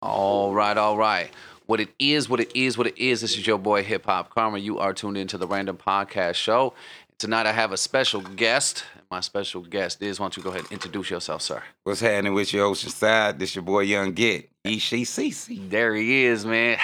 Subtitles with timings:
[0.00, 1.30] All right, all right.
[1.66, 3.20] What it is, what it is, what it is.
[3.20, 4.58] This is your boy Hip Hop Karma.
[4.58, 6.72] You are tuned into the Random Podcast Show.
[7.18, 8.84] Tonight I have a special guest.
[9.10, 11.64] My special guest is, why don't you go ahead and introduce yourself, sir?
[11.82, 13.40] What's happening with your Oceanside?
[13.40, 14.48] This your boy Young Get.
[14.62, 16.78] E she There he is, man.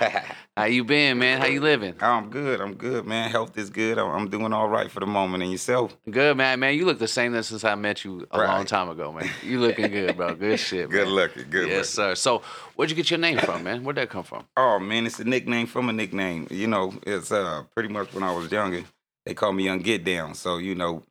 [0.60, 1.40] How you been, man?
[1.40, 1.94] How you living?
[2.02, 2.60] I'm good.
[2.60, 3.30] I'm good, man.
[3.30, 3.96] Health is good.
[3.98, 5.42] I'm, I'm doing all right for the moment.
[5.42, 5.96] And yourself?
[6.10, 6.60] Good, man.
[6.60, 9.30] Man, you look the same since I met you a long time ago, man.
[9.42, 10.34] You looking good, bro.
[10.34, 11.14] Good shit, Good man.
[11.14, 11.48] looking.
[11.48, 11.84] Good Yes, looking.
[11.84, 12.14] sir.
[12.14, 12.42] So,
[12.76, 13.84] where'd you get your name from, man?
[13.84, 14.44] Where'd that come from?
[14.54, 16.46] Oh man, it's a nickname from a nickname.
[16.50, 18.84] You know, it's uh pretty much when I was younger,
[19.24, 20.34] they called me Young Get Down.
[20.34, 21.04] So you know,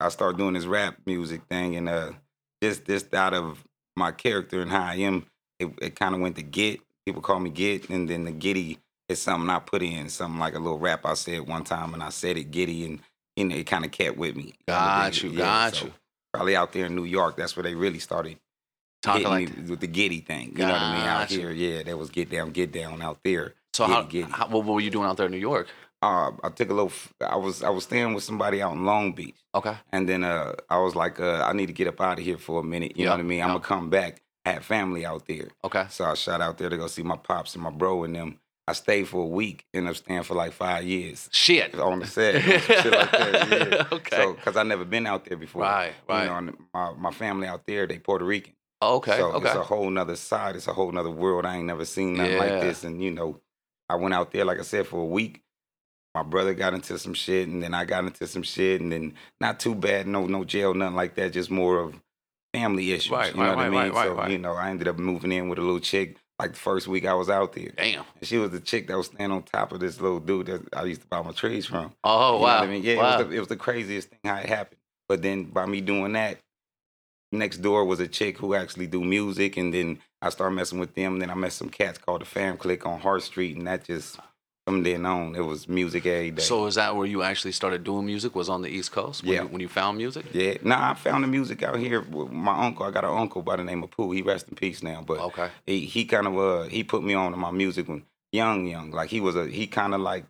[0.00, 2.12] I started doing this rap music thing, and uh,
[2.62, 3.62] just just out of
[3.98, 5.26] my character and how I am,
[5.60, 6.80] it, it kind of went to Get.
[7.04, 10.54] People call me Get, and then the Giddy is something I put in, something like
[10.54, 13.00] a little rap I said one time, and I said it Giddy, and
[13.36, 14.54] you know, it kind of kept with me.
[14.66, 15.92] Got you, got you.
[16.32, 18.38] Probably out there in New York, that's where they really started
[19.02, 20.54] Talking like with the Giddy thing.
[20.56, 21.06] You know what I mean?
[21.06, 21.34] Out Gotcha.
[21.34, 23.52] here, yeah, that was Get Down, Get Down out there.
[23.74, 24.32] So how, Giddy, Giddy.
[24.32, 25.68] how what were you doing out there in New York?
[26.00, 26.92] uh, I took a little.
[27.20, 29.74] I was I was staying with somebody out in Long Beach, Okay.
[29.92, 32.38] and then uh, I was like, uh, I need to get up out of here
[32.38, 32.96] for a minute.
[32.96, 33.42] You Yeah, know what I mean?
[33.42, 34.22] I'm gonna come back.
[34.46, 35.84] I had family out there, Okay.
[35.90, 38.38] so I shot out there to go see my pops and my bro and them.
[38.66, 41.74] I stayed for a week, ended up staying for like five years Shit.
[41.78, 43.48] on the set, shit like that.
[43.50, 43.86] Yeah.
[43.92, 44.16] Okay.
[44.16, 45.62] So, cause I never been out there before.
[45.62, 46.24] Right, right.
[46.24, 48.54] You know, my my family out there, they Puerto Rican.
[48.82, 49.18] okay.
[49.18, 49.46] So okay.
[49.48, 50.56] it's a whole nother side.
[50.56, 51.44] It's a whole nother world.
[51.44, 52.38] I ain't never seen nothing Yeah.
[52.38, 52.84] like this.
[52.84, 53.40] And you know,
[53.88, 55.42] I went out there, like I said, for a week.
[56.14, 59.14] My brother got into some shit, and then I got into some shit, and then
[59.40, 61.32] not too bad, no, no jail, nothing like that.
[61.32, 62.00] Just more of
[62.54, 63.10] family issues.
[63.10, 63.92] Right, you know right, what I mean?
[63.92, 66.16] right, so you know, I ended up moving in with a little chick.
[66.38, 68.04] Like the first week I was out there, Damn.
[68.18, 70.62] and she was the chick that was standing on top of this little dude that
[70.76, 71.92] I used to buy my trees from.
[72.02, 72.58] Oh You wow.
[72.62, 72.82] I mean?
[72.82, 73.14] Yeah, wow.
[73.14, 74.80] it, was the, it was the craziest thing how it happened.
[75.08, 76.38] But then by me doing that,
[77.30, 80.94] next door was a chick who actually do music, and then I started messing with
[80.94, 81.14] them.
[81.14, 83.84] And then I met some cats called the Fam Click on Hart Street, and that
[83.84, 84.18] just
[84.66, 86.42] from then on, it was music every day.
[86.42, 88.34] so is that where you actually started doing music?
[88.34, 89.22] Was on the East Coast?
[89.22, 89.42] When Yeah.
[89.42, 90.24] You, when you found music?
[90.32, 92.00] yeah, nah, I found the music out here.
[92.00, 94.10] with My uncle, I got an uncle by the name of Pooh.
[94.12, 95.48] He rest in peace now, but Okay.
[95.66, 98.90] he he kind of uh he put me on to my music when young, young.
[98.90, 100.24] Like he was a he kind of like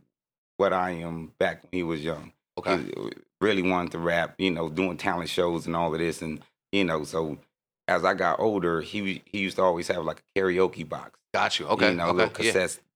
[0.56, 2.33] what I am back when he was young.
[2.59, 2.78] Okay.
[2.83, 2.93] He
[3.41, 6.41] really wanted to rap, you know, doing talent shows and all of this, and
[6.72, 7.39] you know, so
[7.87, 11.61] as I got older, he he used to always have like a karaoke box, Got
[11.61, 11.66] you.
[11.69, 11.91] Okay.
[11.91, 12.16] you know, okay.
[12.27, 12.53] little yeah.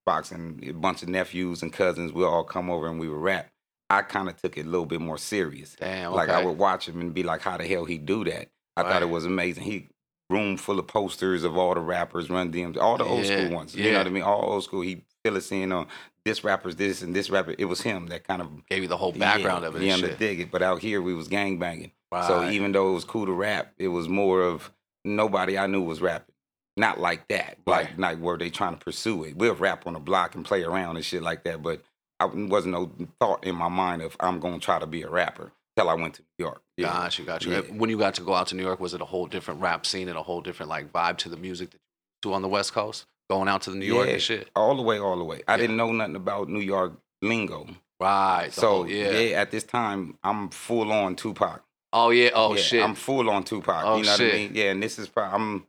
[0.08, 3.20] Box, and a bunch of nephews and cousins would all come over and we would
[3.20, 3.50] rap.
[3.90, 5.76] I kind of took it a little bit more serious.
[5.78, 6.12] Damn.
[6.12, 8.48] Like I would watch him and be like, how the hell he do that?
[8.76, 8.92] I Right.
[8.92, 9.64] thought it was amazing.
[9.64, 9.88] He
[10.30, 13.56] room full of posters of all the rappers, Run DMCs, all the old Yeah, school
[13.56, 13.74] ones.
[13.74, 14.22] You know what I mean?
[14.22, 14.82] All old school.
[14.82, 15.86] He fill us in on
[16.24, 17.54] this rapper's this and this rapper.
[17.58, 19.82] It was him that kind of Gave you the whole background yeah, of it.
[19.82, 20.50] Yeah, to dig it.
[20.50, 21.92] But out here we was gang banging.
[22.26, 24.70] So even though it was cool to rap, it was more of
[25.04, 26.34] nobody I knew was rapping.
[26.78, 27.58] Not like that.
[27.66, 27.98] Like Right.
[27.98, 29.36] not where they trying to pursue it.
[29.36, 31.62] We'll rap on the block and play around and shit like that.
[31.62, 31.82] But
[32.20, 32.90] I wasn't no
[33.20, 36.14] thought in my mind of I'm gonna try to be a rapper till I went
[36.14, 36.62] to New York.
[36.76, 36.86] Yeah.
[36.92, 37.52] Got you, got you.
[37.52, 37.60] Yeah.
[37.62, 39.84] When you got to go out to New York, was it a whole different rap
[39.86, 42.48] scene and a whole different like vibe to the music that you do on the
[42.48, 43.06] West Coast?
[43.30, 44.14] Going out to the New York Yeah.
[44.14, 44.48] and shit.
[44.56, 45.42] All the way, all the way.
[45.46, 45.56] I Yeah.
[45.58, 47.66] didn't know nothing about New York lingo.
[48.00, 48.50] Right.
[48.52, 49.10] So whole- yeah.
[49.10, 49.40] yeah.
[49.40, 51.62] at this time I'm full on Tupac.
[51.92, 52.30] Oh yeah.
[52.34, 52.82] Oh shit.
[52.82, 53.82] I'm full on Tupac.
[53.84, 54.26] Oh, you know shit.
[54.26, 54.52] what I mean?
[54.54, 55.66] Yeah, and this is probably I'm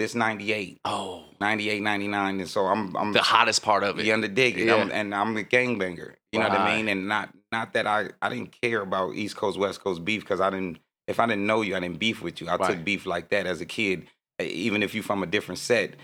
[0.00, 4.06] this 98, oh, 98, 99, and so I'm I'm the hottest part of it.
[4.06, 4.64] you under dig it.
[4.66, 4.76] Yeah.
[4.76, 6.14] I'm, and I'm a gangbanger.
[6.32, 6.88] You know what I mean?
[6.88, 10.40] And not not that I I didn't care about East Coast West Coast beef because
[10.40, 12.48] I didn't if I didn't know you I didn't beef with you.
[12.48, 12.70] I Right.
[12.76, 14.06] took beef like that as a kid.
[14.40, 15.96] Even if you from a different set,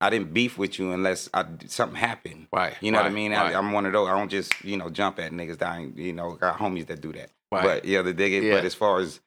[0.00, 2.48] I didn't beef with you unless I, something happened.
[2.52, 2.74] Right.
[2.80, 3.30] You know what I mean?
[3.30, 3.54] Right.
[3.54, 4.08] I, I'm one of those.
[4.08, 6.88] I don't just you know jump at niggas that I ain't, you know got homies
[6.88, 7.30] that do that.
[7.52, 7.62] right.
[7.62, 8.42] But yeah, the dig it.
[8.42, 8.54] Yeah.
[8.56, 9.20] But as far as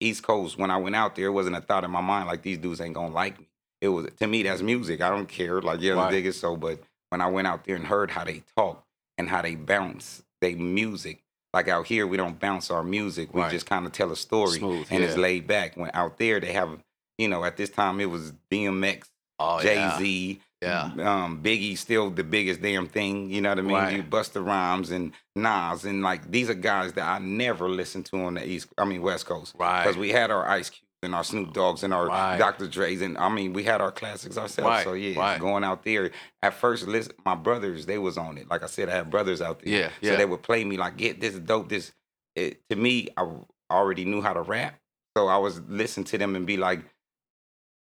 [0.00, 2.42] East Coast, when I went out there, it wasn't a thought in my mind like
[2.42, 3.46] these dudes ain't gonna like me.
[3.80, 5.00] It was to me that's music.
[5.00, 5.60] I don't care.
[5.60, 6.10] Like yeah, Right.
[6.10, 6.34] dig it.
[6.34, 6.80] So, but
[7.10, 8.84] when I went out there and heard how they talk
[9.18, 11.22] and how they bounce, they music.
[11.52, 13.32] Like out here, we don't bounce our music.
[13.32, 13.50] We Right.
[13.52, 15.76] just kind of tell a story, Smooth, and it's laid back.
[15.76, 16.80] When out there, they have,
[17.18, 20.90] you know, at this time it was DMX, oh Jay Z, Yeah.
[20.98, 23.30] um, Biggie still the biggest damn thing.
[23.30, 23.72] You know what I mean?
[23.76, 23.96] Right.
[23.96, 28.16] You Busta Rhymes and Nas and like these are guys that I never listened to
[28.24, 28.68] on the East.
[28.78, 29.84] I mean West Coast Right.
[29.84, 32.38] because we had our Ice Cubes and our Snoop Dogs and our Right.
[32.38, 32.66] Dr.
[32.66, 34.68] Dre's and I mean we had our classics ourselves.
[34.68, 35.40] Right, So yeah, right.
[35.40, 36.10] going out there
[36.42, 38.48] at first, listen, my brothers they was on it.
[38.50, 39.72] Like I said, I had brothers out there.
[39.72, 40.12] Yeah, yeah.
[40.12, 41.68] So they would play me like, get this is dope.
[41.68, 41.92] This
[42.34, 43.28] it, to me, I
[43.70, 44.74] already knew how to rap,
[45.16, 46.84] so I was listening to them and be like,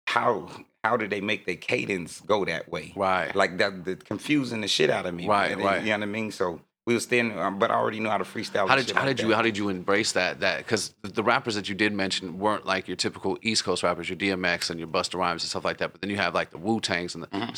[0.07, 0.49] how
[0.83, 2.91] how did they make their cadence go that way?
[2.95, 3.35] Right.
[3.35, 5.27] Like that, the confusing the shit out of me.
[5.27, 5.65] Right, man.
[5.65, 5.81] right.
[5.83, 6.31] You know what I mean?
[6.31, 8.67] So we was staying, um, but I already knew how to freestyle.
[8.67, 11.21] How did shit how like did you how did you embrace that that because the
[11.23, 14.79] rappers that you did mention weren't like your typical East Coast rappers, your DMX and
[14.79, 15.91] your Busta Rhymes and stuff like that.
[15.91, 17.55] But then you have like the Wu Tangs and the mm and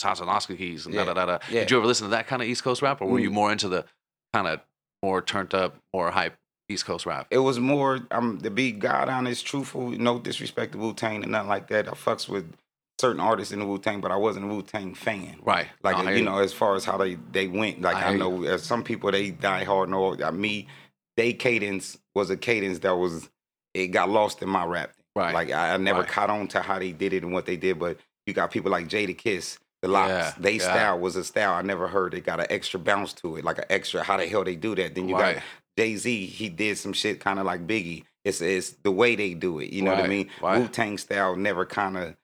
[0.00, 1.60] Tasaloskis and Yeah, da da da yeah.
[1.60, 3.34] Did you ever listen to that kind of East Coast rap, or were you Mm.
[3.34, 3.84] more into the
[4.32, 4.60] kind of
[5.02, 6.36] more turned up, more hype
[6.70, 7.26] East Coast rap?
[7.30, 11.32] It was more um to be God honest, truthful, no disrespect to Wu Tang and
[11.32, 11.86] nothing like that.
[11.86, 12.50] I fucks with
[12.98, 15.36] certain artists in the Wu Tang, but I wasn't a Wu Tang fan.
[15.42, 15.66] Right.
[15.82, 18.44] Like No, you know, as far as how they they went, like I I, know
[18.44, 19.88] as some people they die hard.
[19.90, 20.68] No, uh, me,
[21.16, 23.28] they cadence was a cadence that was
[23.74, 24.92] it got lost in my rap.
[25.14, 25.34] Right.
[25.34, 26.08] Like I, I never Right.
[26.08, 28.70] caught on to how they did it and what they did, but you got people
[28.70, 30.08] like Jadakiss, the LOX.
[30.08, 30.62] Yeah, they yeah.
[30.62, 32.14] style was a style I never heard.
[32.14, 34.02] It got an extra bounce to it, like an extra.
[34.02, 34.94] How the hell they do that?
[34.94, 35.36] Then you Right.
[35.36, 35.44] got
[35.78, 36.26] Jay Z.
[36.26, 38.04] He did some shit kind of like Biggie.
[38.24, 39.70] It's it's the way they do it.
[39.72, 40.28] You know what I mean?
[40.42, 40.58] right.
[40.58, 42.16] Wu Tang style never kind of.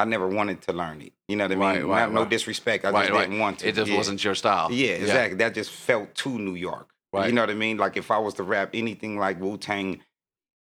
[0.00, 1.12] I never wanted to learn it.
[1.28, 1.60] You know what I mean?
[1.64, 2.30] Right, right, Not- no right.
[2.30, 2.84] disrespect.
[2.84, 3.68] I just didn't want to.
[3.68, 3.96] It just Yeah.
[3.96, 4.70] wasn't your style.
[4.72, 5.36] Yeah, exactly.
[5.38, 6.88] That just felt too New York.
[7.12, 7.26] Right.
[7.26, 7.76] You know what I mean?
[7.76, 10.00] Like if I was to rap anything like Wu Tang,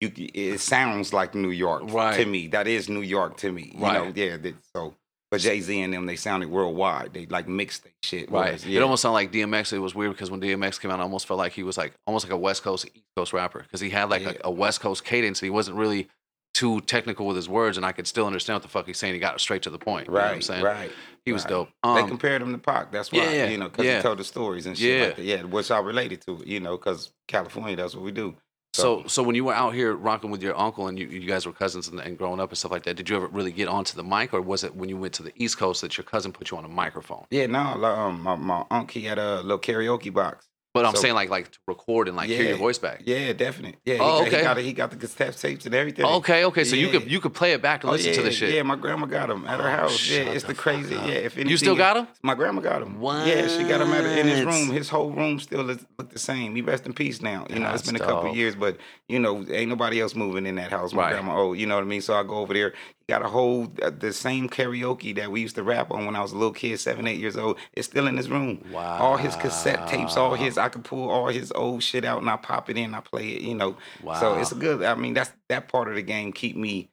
[0.01, 2.17] you it sounds like New York Right.
[2.19, 2.47] to me.
[2.49, 3.73] That is New York to me.
[3.75, 4.37] You know, yeah.
[4.37, 4.95] that- so,
[5.31, 7.13] but Jay Z and them, they sounded worldwide.
[7.13, 8.31] They like mixed their shit.
[8.31, 8.45] Right.
[8.47, 9.73] whereas, It almost sounded like DMX.
[9.75, 11.93] It was weird because when DMX came out, I almost felt like he was like
[12.07, 14.33] almost like a West Coast, East Coast rapper because he had like Yeah.
[14.45, 15.41] a, a West Coast cadence.
[15.41, 16.09] He wasn't really
[16.59, 19.15] too technical with his words, and I could still understand what the fuck he's saying.
[19.15, 20.07] He got straight to the point.
[20.09, 20.65] You know what I'm right, saying?
[20.65, 20.91] right.
[21.25, 21.51] He was right.
[21.51, 21.69] dope.
[21.85, 22.91] they Um, compared him to Pac.
[22.91, 23.97] That's why, yeah, yeah, you know, because yeah.
[23.99, 25.07] he told the stories and shit Yeah.
[25.07, 25.25] like that.
[25.25, 28.35] Yeah, which I related to, you know, because California, that's what we do.
[28.75, 31.47] so, so when you were out here rocking with your uncle and you, you guys
[31.47, 33.69] were cousins and, and growing up and stuff like that, did you ever really get
[33.69, 36.05] onto the mic, or was it when you went to the East Coast that your
[36.05, 37.25] cousin put you on a microphone?
[37.31, 40.47] Yeah, no, um, my, my uncle, he had a little karaoke box.
[40.79, 43.03] But I'm So- saying like like to record and like hear your voice back.
[43.05, 43.79] Yeah, definitely.
[43.85, 44.37] Yeah, Oh, got- okay.
[44.39, 44.57] he got.
[44.59, 46.05] He got the cassette tapes and everything.
[46.05, 46.65] Okay, okay.
[46.65, 48.55] So you could you could play it back and Oh, listen yeah, to the shit.
[48.55, 50.09] Yeah, my grandma got them at her Oh, house.
[50.09, 50.95] Yeah, it's the the crazy.
[50.95, 51.07] up.
[51.07, 52.09] Yeah, if anything, You still got got 'em?
[52.23, 52.99] My grandma got them.
[53.03, 54.71] Yeah, she got them at, in his room.
[54.71, 56.55] His whole room still look, look the same.
[56.55, 57.47] He rest in peace now.
[57.51, 58.77] You know, it's been a couple years, but
[59.09, 60.93] you know, ain't nobody else moving in that house.
[60.93, 61.13] My Right.
[61.13, 61.59] grandma old.
[61.59, 62.01] You know what I mean?
[62.03, 62.73] So I go over there.
[63.09, 66.21] Got a whole uh, the same karaoke that we used to rap on when I
[66.21, 67.57] was a little kid, seven, eight years old.
[67.73, 68.63] It's still in his room.
[68.71, 68.99] Wow.
[68.99, 70.59] All his cassette tapes, all his.
[70.59, 72.93] I could pull all his old shit out and I pop it in.
[72.95, 73.41] I play it.
[73.41, 73.77] You know.
[74.03, 74.21] Wow.
[74.21, 74.83] So it's a good.
[74.83, 76.91] I mean, that's that part of the game keep me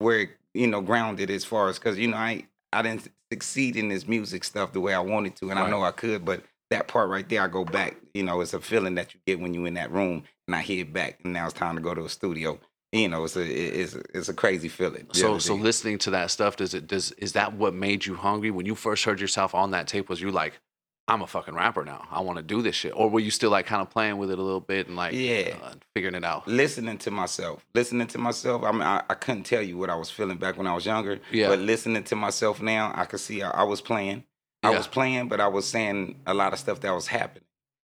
[0.00, 3.88] where you know grounded as far as because you know I I didn't succeed in
[3.88, 5.66] this music stuff the way I wanted to, and Right.
[5.66, 7.96] I know I could, but that part right there, I go back.
[8.12, 10.60] You know, it's a feeling that you get when you're in that room, and I
[10.60, 12.58] hear it back, and now it's time to go to a studio.
[12.92, 13.42] You know, it's a
[13.80, 15.06] it's a, it's a crazy feeling.
[15.12, 18.50] So so listening to that stuff, does it does is that what made you hungry
[18.50, 20.10] when you first heard yourself on that tape?
[20.10, 20.60] Was you like,
[21.08, 22.06] I'm a fucking rapper now.
[22.10, 24.30] I want to do this shit, or were you still like kind of playing with
[24.30, 25.56] it a little bit and like Yeah.
[25.64, 26.46] uh, figuring it out?
[26.46, 28.62] listening to myself, listening to myself.
[28.62, 30.84] I mean, I, I couldn't tell you what I was feeling back when I was
[30.84, 31.18] younger.
[31.30, 31.48] Yeah.
[31.48, 34.24] But listening to myself now, I could see I, I was playing.
[34.62, 34.76] I Yeah.
[34.76, 37.44] was playing, but I was saying a lot of stuff that was happening.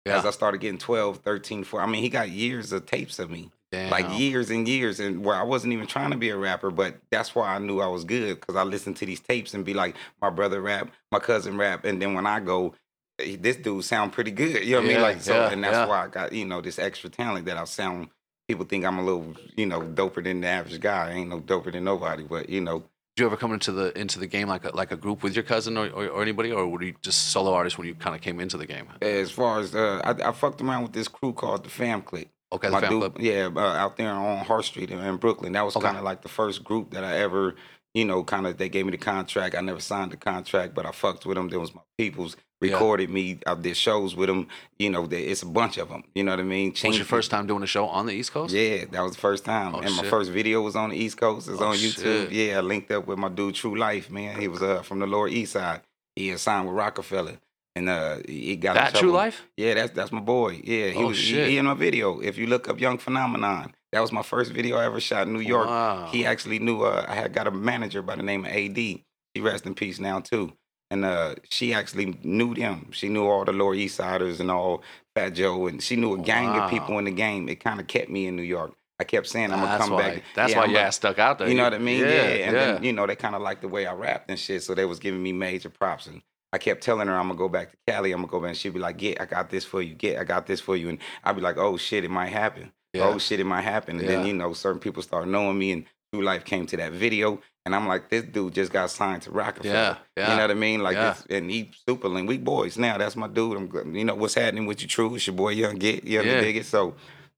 [0.05, 0.19] Yeah.
[0.19, 1.88] As I started getting 12, 13, 14.
[1.88, 3.50] I mean, he got years of tapes of me.
[3.72, 3.90] Damn.
[3.90, 6.96] Like years and years, and where I wasn't even trying to be a rapper, but
[7.11, 9.75] that's why I knew I was good because I listened to these tapes and be
[9.75, 12.75] like, my brother rap, my cousin rap, and then when I go,
[13.19, 14.64] this dude sound pretty good.
[14.64, 15.02] You know what I Yeah, mean?
[15.02, 15.87] Like so, yeah, and that's yeah.
[15.87, 18.08] why I got you know this extra talent that I sound.
[18.49, 21.11] People think I'm a little you know doper than the average guy.
[21.11, 22.81] I ain't no doper than nobody, but you know
[23.14, 25.37] Did you ever come into the into the game like a, like a group with
[25.37, 28.16] your cousin or, or, or anybody, or were you just solo artist when you kind
[28.16, 28.88] of came into the game?
[29.02, 32.31] as far as uh, I, I fucked around with this crew called the Fam Click.
[32.52, 33.17] Okay, my dude, club.
[33.20, 35.52] yeah, uh, out there on Hart Street in, in Brooklyn.
[35.52, 35.87] That was Okay.
[35.87, 37.55] kind of like the first group that I ever,
[37.94, 38.56] you know, kind of.
[38.58, 39.54] They gave me the contract.
[39.54, 41.49] I never signed the contract, but I fucked with them.
[41.49, 42.73] There was my peoples Yeah.
[42.73, 43.38] recorded me.
[43.47, 44.49] I did shows with them.
[44.80, 46.02] You know, they, it's a bunch of them.
[46.14, 46.73] You know what I mean?
[46.85, 48.52] Was your first time doing a show on the East Coast?
[48.52, 49.75] Yeah, that was the first time.
[49.76, 51.49] Oh, and my first video was on the East Coast.
[51.49, 52.02] It's Oh, on YouTube.
[52.02, 52.33] shit.
[52.33, 54.40] Yeah, I linked up with my dude True Life, man.
[54.40, 55.83] He was uh, from the Lower East Side.
[56.16, 57.38] He had signed with Roc-A-Fella.
[57.80, 59.10] And uh, he got That True.
[59.12, 59.42] Life?
[59.56, 60.60] Yeah, that's that's my boy.
[60.62, 61.49] Yeah, he Oh, was he- shit.
[61.49, 62.20] He, in my video.
[62.20, 65.32] If you look up Young Phenomenon, that was my first video I ever shot in
[65.32, 65.66] New York.
[65.66, 66.08] Wow.
[66.12, 66.82] He actually knew.
[66.82, 68.76] Uh, I had got a manager by the name of AD.
[68.76, 70.52] She rest in peace now too.
[70.90, 72.90] And uh, she actually knew them.
[72.92, 74.82] She knew all the Lower East Siders and all
[75.14, 76.64] Fat Joe, and she knew a gang Wow.
[76.64, 77.49] of people in the game.
[77.49, 78.72] It kind of kept me in New York.
[78.99, 80.02] I kept saying I'm gonna That's come why.
[80.16, 80.22] back.
[80.34, 81.49] That's Yeah, why I'm ass stuck out there.
[81.49, 82.00] you know what I mean?
[82.00, 82.06] Yeah,
[82.46, 82.72] And yeah.
[82.75, 84.62] then, you know, they kind of liked the way I rapped and shit.
[84.62, 86.06] So they was giving me major props.
[86.06, 86.20] And
[86.52, 88.12] I kept telling her I'm gonna go back to Cali.
[88.12, 88.49] I'm gonna go back.
[88.50, 89.95] And she'd be like, "Get, I got this for you.
[89.95, 92.73] Get, I got this for you." And I'd be like, "Oh shit, it might happen.
[92.92, 93.04] Yeah.
[93.09, 94.16] Oh shit, it might happen." And Yeah.
[94.16, 97.40] then you know, certain people start knowing me, and True Life came to that video,
[97.64, 100.50] and I'm like, "This dude just got signed to Roc-A-Fella." Yeah, yeah, You know what
[100.50, 100.83] I mean?
[100.83, 101.12] Like, yeah.
[101.12, 102.09] this, and he super.
[102.09, 102.99] We boys now.
[102.99, 103.57] That's my dude.
[103.57, 104.88] I'm, you know, what's happening with you?
[104.88, 106.02] True, it's your boy Young Get.
[106.04, 106.33] You Yeah.
[106.33, 106.40] yeah.
[106.40, 106.66] dig it?
[106.66, 106.97] So,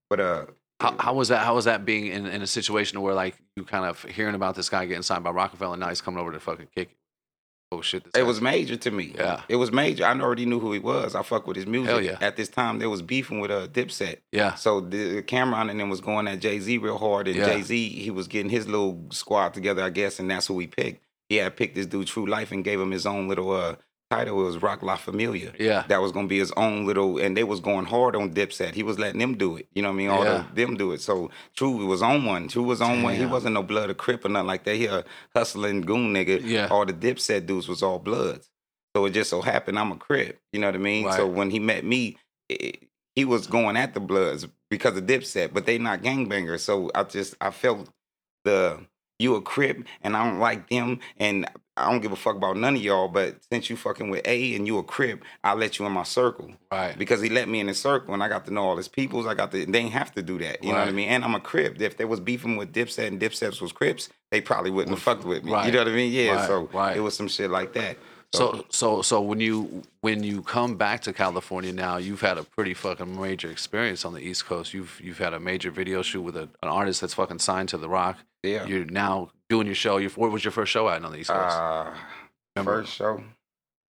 [0.09, 0.47] but uh,
[0.81, 1.45] How, how was that?
[1.45, 4.55] How was that being in, in a situation where like you kind of hearing about
[4.55, 6.97] this guy getting signed by Roc-A-Fella and now he's coming over to fucking kick it?
[7.73, 9.15] Oh shit, this It was major to me.
[9.17, 9.41] Yeah.
[9.49, 10.05] It was major.
[10.05, 11.15] I already knew who he was.
[11.15, 11.89] I fuck with his music.
[11.91, 12.19] Hell yeah.
[12.21, 14.19] At this time, there was beefing with a uh, Dipset.
[14.31, 17.47] yeah, So the Cam'ron and then was going at Jay Z real hard, and Yeah.
[17.47, 20.67] Jay Z he was getting his little squad together, I guess, and that's who we
[20.67, 21.03] picked.
[21.31, 23.77] He had picked this dude True Life and gave him his own little uh
[24.17, 24.41] title.
[24.41, 25.53] It was Roc La Familia.
[25.59, 28.75] yeah, That was gonna be his own little, and they was going hard on Dipset.
[28.75, 29.67] He was letting them do it.
[29.75, 30.09] You know what I mean?
[30.11, 30.45] All Yeah.
[30.55, 31.01] the, them do it.
[31.01, 32.49] So True was on one.
[32.49, 33.15] True was on one.
[33.17, 34.77] He wasn't no blood or crip or nothing like that.
[34.77, 35.05] He a
[35.35, 36.41] hustling goon nigga.
[36.45, 36.69] Yeah.
[36.71, 38.49] All the Dipset dudes was all bloods.
[38.95, 40.39] So it just so happened I'm a crip.
[40.53, 41.11] You know what I mean?
[41.13, 42.83] So when he met me, it,
[43.17, 46.61] he was going at the bloods because of Dipset, but they not gangbangers.
[46.61, 47.89] So I just I felt
[48.45, 48.81] the
[49.23, 52.59] you a crip and I don't like them and I don't give a fuck about
[52.59, 53.09] none of y'all.
[53.09, 56.03] But since you fucking with A and you a crip, I'll let you in my
[56.03, 58.77] circle right, because he let me in his circle and I got to know all
[58.77, 59.27] his peoples.
[59.27, 60.63] I got to they ain't have to do that.
[60.63, 61.09] You know what I mean?
[61.09, 61.81] And I'm a crip.
[61.81, 65.25] If they was beefing with Dipset and Dipset was crips, they probably wouldn't have fucked
[65.25, 65.53] with me.
[65.53, 65.67] Right.
[65.67, 66.13] You know what I mean?
[66.13, 66.35] Yeah.
[66.37, 66.97] Right, So right.
[66.97, 67.97] it was some shit like that.
[68.35, 72.43] So so so when you when you come back to California now, you've had a
[72.45, 74.73] pretty fucking major experience on the East Coast.
[74.73, 77.77] You've you've had a major video shoot with a, an artist that's fucking signed to
[77.79, 78.17] The Roc.
[78.43, 78.65] yeah.
[78.65, 79.99] You're now doing your show.
[79.99, 81.57] Your, where was your first show at on the East Coast?
[81.57, 81.93] Uh,
[82.57, 83.23] Remember first show.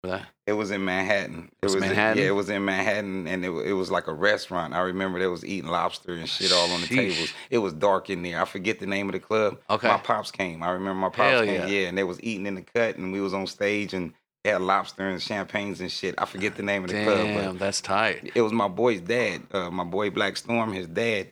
[0.03, 0.25] that?
[0.47, 1.51] It was in Manhattan.
[1.61, 2.23] It was was in- Manhattan?
[2.23, 4.73] yeah, it was in Manhattan, and it, it was like a restaurant.
[4.73, 6.95] I remember they was eating lobster and shit all on the Sheesh.
[6.95, 7.33] tables.
[7.49, 8.41] It was dark in there.
[8.41, 9.59] I forget the name of the club.
[9.69, 9.87] Okay.
[9.89, 10.63] My pops came.
[10.63, 11.53] I remember my pops Hell came.
[11.55, 11.65] yeah.
[11.67, 11.87] Yeah.
[11.89, 14.13] and they was eating in the cut, and we was on stage, and
[14.49, 16.15] had lobster and champagnes and shit.
[16.17, 18.31] I forget the name of the club, Damn, that's tight.
[18.35, 19.41] it was my boy's dad.
[19.51, 20.73] Uh, my boy Black Storm.
[20.73, 21.31] His dad.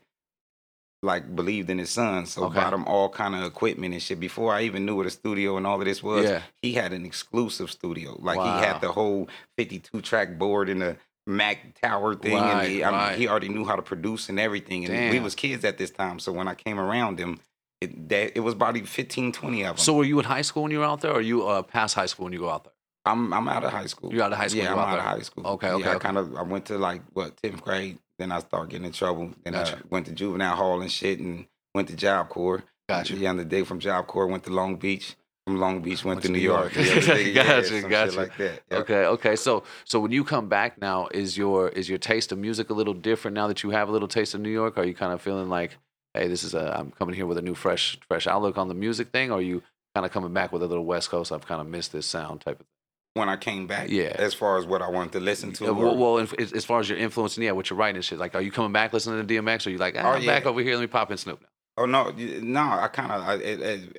[1.04, 2.56] Like believed in his son, so Okay.
[2.56, 4.20] bought him all kind of equipment and shit.
[4.20, 6.42] Before I even knew what a studio and all of this was, Yeah.
[6.60, 8.18] he had an exclusive studio.
[8.20, 10.98] Like he had the whole 52 track board and the
[11.28, 14.40] Mac Tower thing, Right, and he, I mean, he already knew how to produce and
[14.40, 14.86] everything.
[14.86, 17.40] And we was kids at this time, so when I came around him,
[17.80, 19.84] it that, it was about 15, 20 of them.
[19.84, 21.94] So were you in high school when you were out there, or you uh, past
[21.94, 22.74] high school when you go out there?
[23.08, 24.14] I'm I'm out of high school.
[24.14, 25.48] You're out of high school, Yeah, I'm out out of high school.
[25.48, 26.04] Okay, okay, Yeah, I okay.
[26.06, 27.98] kind of I went to like what tenth grade.
[28.20, 29.32] Then I started getting in trouble.
[29.44, 31.46] Then I went to juvenile hall and shit, and
[31.76, 32.64] went to Job Corps.
[32.90, 33.16] Gotcha.
[33.16, 35.16] Yeah, on the day from Job Corps, went to Long Beach.
[35.46, 36.76] From Long Beach, went, Went to to New York.
[36.76, 36.88] York.
[36.88, 38.18] Yeah, day- Gotcha, gotcha.
[38.18, 38.62] like that.
[38.72, 38.78] Yeah.
[38.80, 39.36] Okay, okay.
[39.36, 42.74] So so when you come back now, is your is your taste of music a
[42.74, 44.78] little different now that you have a little taste of New York?
[44.78, 45.78] Are you kind of feeling like,
[46.14, 48.74] hey, this is a I'm coming here with a new fresh fresh outlook on the
[48.74, 49.62] music thing, or are you
[49.96, 51.32] kind of coming back with a little West Coast?
[51.32, 52.74] I've kind of missed this sound type of thing.
[53.18, 54.16] When I came back, Yeah.
[54.18, 56.64] as far as what I wanted to listen to, Yeah, or- well, well, as as
[56.66, 58.20] far as your influence, and yeah, what you're writing and shit.
[58.20, 60.46] Like, are you coming back listening to DMX, or you like, ah, Oh, I'm back
[60.46, 61.48] over here, let me pop in Snoop now?
[61.80, 62.62] Oh no, no.
[62.62, 63.98] I kind of I, it-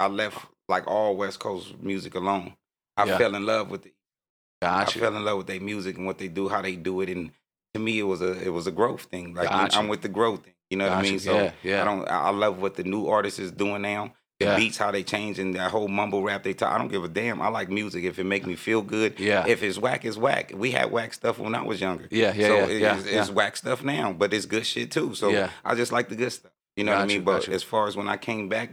[0.00, 2.54] I I left like all West Coast music alone.
[2.96, 3.18] I Yeah.
[3.18, 3.94] fell in love with it.
[4.60, 4.98] Gotcha.
[4.98, 7.08] I fell in love with their music and what they do, how they do it,
[7.08, 7.30] and
[7.74, 9.34] to me, it was a it was a growth thing.
[9.34, 9.78] Like Gotcha.
[9.78, 10.54] I'm with the growth thing.
[10.70, 11.18] You know what I mean?
[11.18, 11.82] So Yeah, yeah.
[11.82, 12.08] I don't.
[12.08, 14.12] I I love what the new artist is doing now.
[14.44, 14.56] The Yeah.
[14.56, 16.72] beats, how they change, and that whole mumble rap they talk.
[16.72, 17.40] I don't give a damn.
[17.42, 19.18] I like music if it make me feel good.
[19.20, 19.46] Yeah.
[19.46, 20.52] If it's whack, it's whack.
[20.54, 22.08] We had whack stuff when I was younger.
[22.10, 24.90] Yeah, yeah, so yeah, it- yeah, it's, it's whack stuff now, but it's good shit
[24.90, 25.14] too.
[25.14, 25.50] So Yeah.
[25.64, 26.52] I just like the good stuff.
[26.76, 27.22] You know what I mean?
[27.24, 27.52] But gotcha.
[27.52, 28.70] as far as when I came back,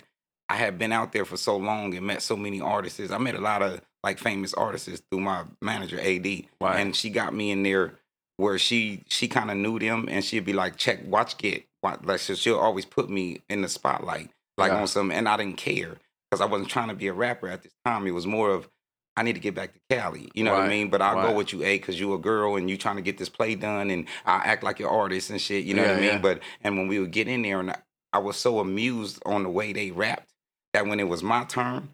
[0.48, 3.12] I had been out there for so long and met so many artists.
[3.12, 6.80] I met a lot of like famous artists through my manager AD, Right.
[6.80, 7.96] and she got me in there
[8.38, 12.00] where she she kind of knew them, and she'd be like, "Check, watch, get." Watch.
[12.04, 14.82] Like so she'll always put me in the spotlight, like Yeah.
[14.82, 15.98] on some, and I didn't care
[16.30, 18.06] because I wasn't trying to be a rapper at this time.
[18.06, 18.70] It was more of
[19.18, 20.30] I need to get back to Cali.
[20.34, 20.90] You know what I mean?
[20.90, 21.28] But I'll right.
[21.28, 23.54] go with you, A, because you a girl and you trying to get this play
[23.56, 25.66] done and I act like your artist and shit.
[25.66, 26.04] You know what I mean?
[26.06, 26.18] yeah.
[26.20, 27.80] But and when we would get in there and I,
[28.14, 30.32] I was so amused on the way they rapped
[30.74, 31.90] that when it was my turn,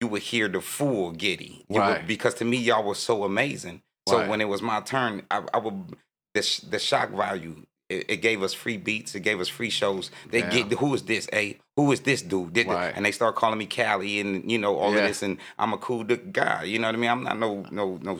[0.00, 1.64] you would hear the full giddy.
[1.68, 2.06] You would- Right.
[2.06, 3.82] because to me, y'all was so amazing.
[4.08, 4.28] So Right.
[4.28, 5.96] when it was my turn, I, I would
[6.34, 7.64] the sh- the shock value.
[7.94, 9.14] It, it gave us free beats.
[9.14, 10.10] It gave us free shows.
[10.30, 10.62] They Yeah.
[10.62, 11.28] get who is this?
[11.32, 12.52] A who is this dude?
[12.52, 12.92] Did Right.
[12.94, 15.00] and they start calling me Cali and you know all Yeah.
[15.00, 15.22] of this.
[15.22, 16.64] And I'm a cool guy.
[16.64, 17.10] You know what I mean?
[17.10, 18.18] I'm not no no no.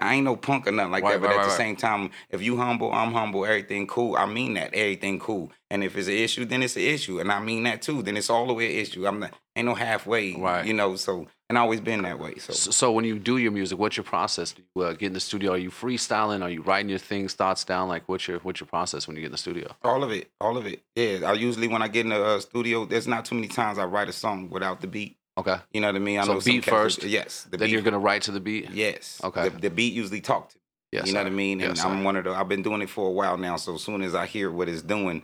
[0.00, 1.20] I ain't no punk or nothing like Right, that.
[1.20, 3.44] But right, at the same time, if you humble, I'm humble.
[3.44, 4.16] Everything cool.
[4.16, 4.72] I mean that.
[4.74, 5.50] Everything cool.
[5.70, 8.02] And if it's an issue, then it's an issue, and I mean that too.
[8.02, 9.06] Then it's all the way an issue.
[9.06, 10.34] I'm not ain't no halfway.
[10.36, 10.64] Right.
[10.64, 10.96] You know.
[10.96, 12.34] So and always been that way.
[12.36, 12.52] So.
[12.52, 14.52] So, so when you do your music, what's your process?
[14.52, 15.52] Do you uh, get in the studio?
[15.52, 16.42] Are you freestyling?
[16.42, 17.88] Are you writing your things, thoughts down?
[17.88, 19.74] Like, what's your what's your process when you get in the studio?
[19.82, 20.82] All of it, all of it.
[20.94, 23.78] Yeah, I usually when I get in the uh, studio, there's not too many times
[23.78, 25.16] I write a song without the beat.
[25.38, 25.56] Okay.
[25.72, 26.18] You know what I mean?
[26.18, 27.72] I So know beat first, Yes, the then beat.
[27.72, 28.70] you're gonna write to the beat.
[28.72, 29.20] Yes.
[29.22, 29.48] Okay.
[29.48, 30.56] The, the beat usually talk to.
[30.56, 30.62] me.
[30.90, 31.06] Yes.
[31.06, 31.24] you know sir.
[31.24, 31.60] what I mean?
[31.60, 32.04] And Yes, I'm sir.
[32.04, 32.30] one of the.
[32.32, 33.56] I've been doing it for a while now.
[33.56, 35.22] So as soon as I hear what it's doing,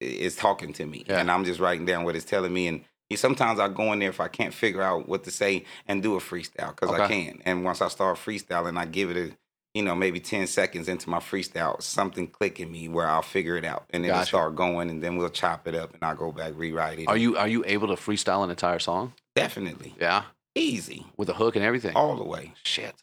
[0.00, 1.18] it's talking to me, Yeah.
[1.20, 2.66] and I'm just writing down what it's telling me.
[2.68, 2.82] And
[3.14, 6.16] sometimes I go in there if I can't figure out what to say and do
[6.16, 7.40] a freestyle because I can.
[7.44, 9.36] And once I start freestyling, I give it a.
[9.74, 13.58] You know, maybe ten seconds into my freestyle, something click in me where I'll figure
[13.58, 14.28] it out, and then it'll Gotcha.
[14.28, 17.08] start going, and then we'll chop it up, and I'll go back rewrite it.
[17.08, 19.12] Are you are you able to freestyle an entire song?
[19.34, 19.94] definitely?
[20.00, 20.22] Yeah.
[20.54, 21.94] Easy, with a hook and everything.
[21.94, 22.94] all the way, Shit,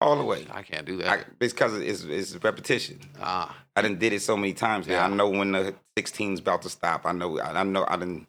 [0.00, 0.44] all the way.
[0.50, 1.26] I can't do I, that.
[1.40, 2.98] it's because it's, it's repetition.
[3.20, 4.88] ah, I done did it so many times.
[4.88, 5.04] Yeah.
[5.04, 7.06] I know when the 16's about to stop.
[7.06, 7.38] I know.
[7.38, 7.84] I, I know.
[7.86, 8.26] I done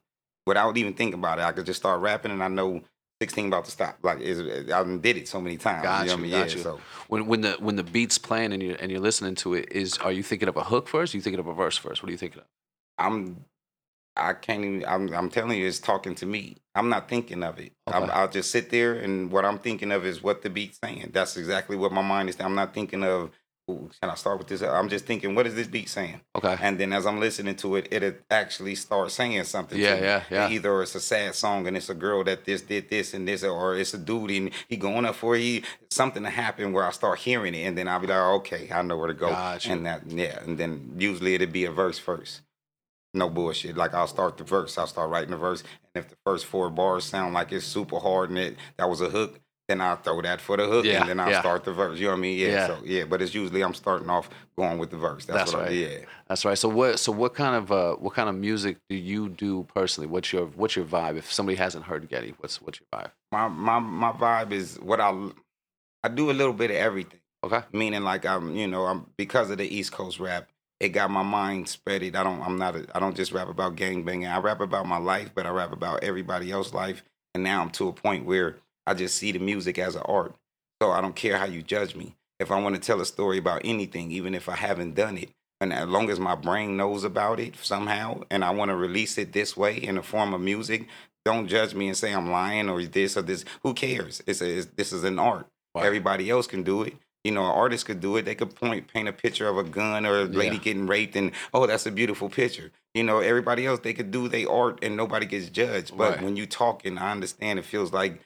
[0.50, 1.44] without even thinking about it.
[1.44, 2.82] I could just start rapping, and I know
[3.22, 4.00] 16 about to stop.
[4.02, 5.84] Like I done did it so many times.
[5.84, 6.08] got you.
[6.08, 6.32] Know I mean?
[6.32, 6.62] got yeah, you.
[6.64, 9.72] So When when the when the beat's playing and you and you're listening to it,
[9.72, 11.14] is are you thinking of a hook first?
[11.14, 12.02] Or are you thinking of a verse first?
[12.02, 12.48] What are you thinking of?
[12.98, 13.46] I'm.
[14.18, 14.86] I can't even.
[14.88, 15.14] I'm.
[15.14, 16.58] I'm telling you, it's talking to me.
[16.74, 17.74] I'm not thinking of it.
[17.86, 18.12] I'm, Okay.
[18.12, 21.12] I'll just sit there, and what I'm thinking of is what the beat's saying.
[21.14, 22.40] That's exactly what my mind is.
[22.40, 23.30] I'm not thinking of.
[24.02, 24.62] Can I start with this?
[24.62, 26.22] I'm just thinking, what is this beat saying?
[26.36, 26.58] Okay.
[26.62, 29.80] And then as I'm listening to it, it actually starts saying something.
[29.80, 30.50] Yeah, yeah, yeah.
[30.50, 33.44] Either it's a sad song and it's a girl that this did this and this,
[33.44, 36.92] or it's a dude and he going up for he something to happen where I
[36.92, 39.30] start hearing it, and then I'll be like, okay, I know where to go.
[39.30, 39.72] Gotcha.
[39.72, 42.42] And that, yeah, and then usually it'd be a verse first.
[43.14, 43.76] No bullshit.
[43.76, 46.70] Like I'll start the verse, I'll start writing the verse, and if the first four
[46.70, 50.22] bars sound like it's super hard and it that was a hook, then I'll throw
[50.24, 51.40] that for the hook, Yeah, and then I'll yeah.
[51.42, 52.00] start the verse.
[52.00, 52.40] You know what I mean?
[52.40, 52.48] Yeah.
[52.48, 52.68] Yeah.
[52.68, 55.26] So yeah, but it's usually I'm starting off going with the verse.
[55.26, 55.72] That's, That's what right.
[55.72, 55.98] I yeah.
[56.28, 56.58] That's right.
[56.58, 60.08] So what so what kind of uh what kind of music do you do personally?
[60.08, 61.18] What's your what's your vibe?
[61.18, 63.12] If somebody hasn't heard Giddy, what's what's your vibe?
[63.32, 65.14] my my my vibe is what I
[66.04, 67.20] I do a little bit of everything.
[67.44, 67.62] Okay.
[67.72, 70.50] Meaning like I'm you know I'm because of the East Coast rap,
[70.80, 72.02] it got my mind spread.
[72.02, 74.28] It I don't I'm not a, I don't just rap about gang banging.
[74.28, 77.04] I rap about my life, but I rap about everybody else's life.
[77.36, 78.58] And now I'm to a point where
[78.90, 80.34] I just see the music as an art.
[80.82, 82.16] So I don't care how you judge me.
[82.40, 85.30] If I want to tell a story about anything, even if I haven't done it,
[85.62, 89.18] and as long as my brain knows about it somehow, and I want to release
[89.20, 90.88] it this way in the form of music,
[91.24, 93.46] don't judge me and say I'm lying or this or this.
[93.62, 94.24] Who cares?
[94.26, 95.46] It's, a, it's this is an art.
[95.76, 95.86] Right.
[95.86, 96.94] Everybody else can do it.
[97.26, 98.24] You know, an artist could do it.
[98.24, 100.62] They could point, paint a picture of a gun or a lady Yeah.
[100.64, 102.72] getting raped, and oh, that's a beautiful picture.
[102.96, 105.96] You know, everybody else they could do their art, and nobody gets judged.
[105.96, 106.24] But Right.
[106.24, 108.22] when you talking, I understand it feels like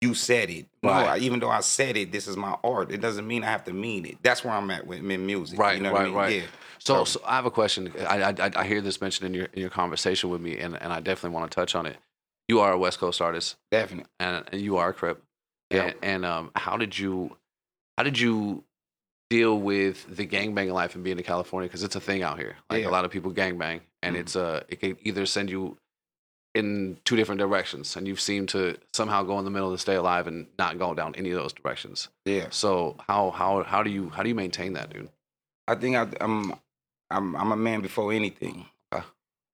[0.00, 0.66] you said it.
[0.82, 1.20] Right.
[1.20, 2.90] Even though I said it, this is my art.
[2.90, 4.16] It doesn't mean I have to mean it.
[4.22, 5.58] That's where I'm at with in music.
[5.58, 6.16] Right, You know what I right, mean?
[6.16, 6.36] right.
[6.36, 6.42] Yeah.
[6.78, 7.92] So, So- so I have a question.
[8.08, 10.92] I, I I hear this mentioned in your in your conversation with me, and, and
[10.92, 11.96] I definitely want to touch on it.
[12.48, 14.10] You are a West Coast artist, Definitely.
[14.18, 15.22] and, and you are a Crip.
[15.70, 15.82] Yeah.
[15.82, 17.36] And, and um, how did you
[17.98, 18.64] how did you
[19.28, 21.68] deal with the gangbang life and being in California?
[21.68, 22.56] Because it's a thing out here.
[22.70, 22.88] Like Yeah.
[22.88, 24.20] a lot of people gangbang, and Mhm.
[24.20, 25.76] it's uh it can either send you
[26.54, 29.94] in two different directions, and you've seemed to somehow go in the middle to stay
[29.94, 32.08] alive and not go down any of those directions.
[32.24, 32.46] Yeah.
[32.50, 35.08] So how how how do you how do you maintain that, dude?
[35.68, 36.54] I think I, I'm
[37.10, 38.66] I'm I'm a man before anything.
[38.92, 39.04] Okay.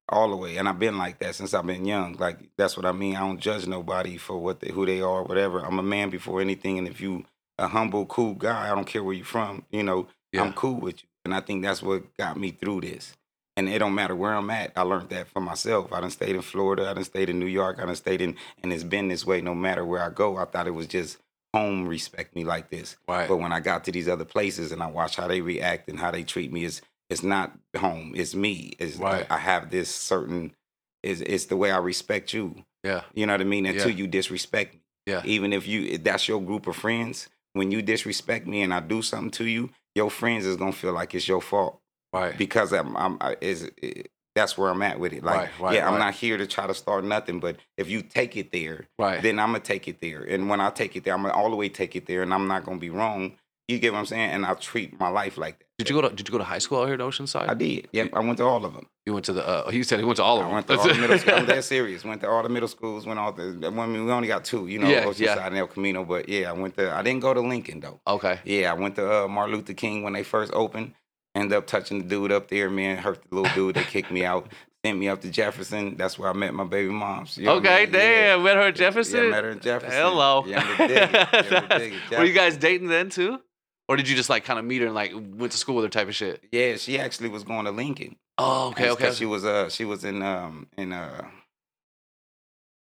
[0.09, 2.13] All the way, and I've been like that since I've been young.
[2.13, 3.15] Like that's what I mean.
[3.15, 5.59] I don't judge nobody for what they, who they are, whatever.
[5.59, 7.25] I'm a man before anything, and if you
[7.59, 9.65] a humble, cool guy, I don't care where you're from.
[9.71, 10.43] You know, Yeah.
[10.43, 13.15] I'm cool with you, and I think that's what got me through this.
[13.57, 14.71] And it don't matter where I'm at.
[14.75, 15.91] I learned that for myself.
[15.91, 16.89] I done stayed in Florida.
[16.89, 17.79] I done stayed in New York.
[17.81, 19.41] I done stayed in, and it's been this way.
[19.41, 21.17] No matter where I go, I thought it was just
[21.53, 22.97] home respect me like this.
[23.07, 23.27] Right.
[23.27, 25.97] But when I got to these other places and I watch how they react and
[25.99, 28.13] how they treat me, it's it's not home.
[28.15, 28.73] It's me.
[28.79, 29.25] It's Right.
[29.29, 30.53] I have this certain.
[31.01, 32.63] It's it's the way I respect you.
[32.83, 33.01] yeah.
[33.15, 33.65] You know what I mean?
[33.65, 33.97] Until Yeah.
[33.97, 34.81] you disrespect me.
[35.07, 35.21] Yeah.
[35.25, 38.81] Even if you if that's your group of friends, when you disrespect me and I
[38.81, 41.79] do something to you, your friends is gonna feel like it's your fault
[42.13, 42.37] Right.
[42.37, 45.23] because I'm I'm I, is it, that's where I'm at with it.
[45.23, 48.01] Like, Right, right, yeah, I'm not here to try to start nothing, but if you
[48.03, 49.21] take it there, Right.
[49.21, 50.21] then I'm gonna take it there.
[50.23, 52.33] And when I take it there, I'm gonna all the way take it there, and
[52.33, 53.33] I'm not gonna be wrong.
[53.67, 54.29] You get what I'm saying?
[54.31, 55.65] And I'll treat my life like that.
[55.79, 57.49] Did you go to Did you go to high school out here in Oceanside?
[57.49, 57.89] I did.
[57.91, 58.87] Yep, I went to all of them.
[59.05, 59.45] You went to the.
[59.47, 60.53] Uh, he said he went to all of I them.
[60.53, 61.49] went to all the middle schools.
[61.49, 62.05] I'm serious.
[62.05, 63.05] Went to all the middle schools.
[63.05, 63.43] Went all the.
[63.65, 65.47] I mean, we only got two, you know, Yeah, Oceanside yeah.
[65.47, 66.05] and El Camino.
[66.05, 66.93] But yeah, I went to.
[66.95, 67.99] I didn't go to Lincoln though.
[68.07, 68.39] Okay.
[68.45, 70.93] Yeah, I went to uh, Martin Luther King when they first opened.
[71.37, 72.97] Ended up touching the dude up there, man.
[72.97, 73.75] Hurt the little dude.
[73.75, 74.47] They kicked me out.
[74.85, 75.95] Sent me up to Jefferson.
[75.97, 77.37] That's where I met my baby moms.
[77.37, 77.85] You know what I okay.
[77.85, 77.93] mean?
[77.93, 78.35] Yeah.
[78.35, 78.43] Damn.
[78.43, 79.23] Met her at Jefferson.
[79.23, 79.99] Yeah, met her in Jefferson.
[79.99, 80.43] Hello.
[80.47, 81.11] Yeah, I'm the dig it.
[81.11, 82.17] Yeah, I'm the dig it.
[82.17, 83.39] Were you guys dating then too,
[83.87, 85.85] or did you just like kind of meet her and like went to school with
[85.85, 86.43] her type of shit?
[86.51, 88.15] Yeah, she actually was going to Lincoln.
[88.37, 88.89] Oh, okay.
[88.91, 89.11] Okay.
[89.13, 91.27] She was uh she was in um in uh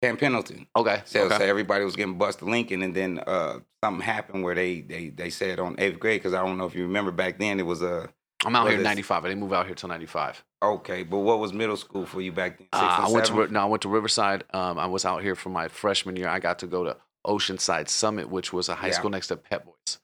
[0.03, 0.67] Camp Pendleton.
[0.77, 1.03] Okay.
[1.05, 1.39] So, okay.
[1.39, 5.09] so everybody was getting bused to Lincoln, and then uh, something happened where they they
[5.09, 7.67] they said on eighth grade because I don't know if you remember back then it
[7.67, 8.09] was a
[8.45, 9.25] I'm out what here in is- '95.
[9.25, 10.45] I didn't move out here till '95.
[10.63, 12.67] okay, but what was middle school for you back then?
[12.73, 13.51] Sixth Uh, and I went to seventh?
[13.53, 14.45] No, I went to Riverside.
[14.53, 16.29] Um, I was out here for my freshman year.
[16.29, 16.97] I got to go to
[17.27, 18.93] Oceanside Summit, which was a high Yeah.
[18.95, 19.99] school next to Pep Boys,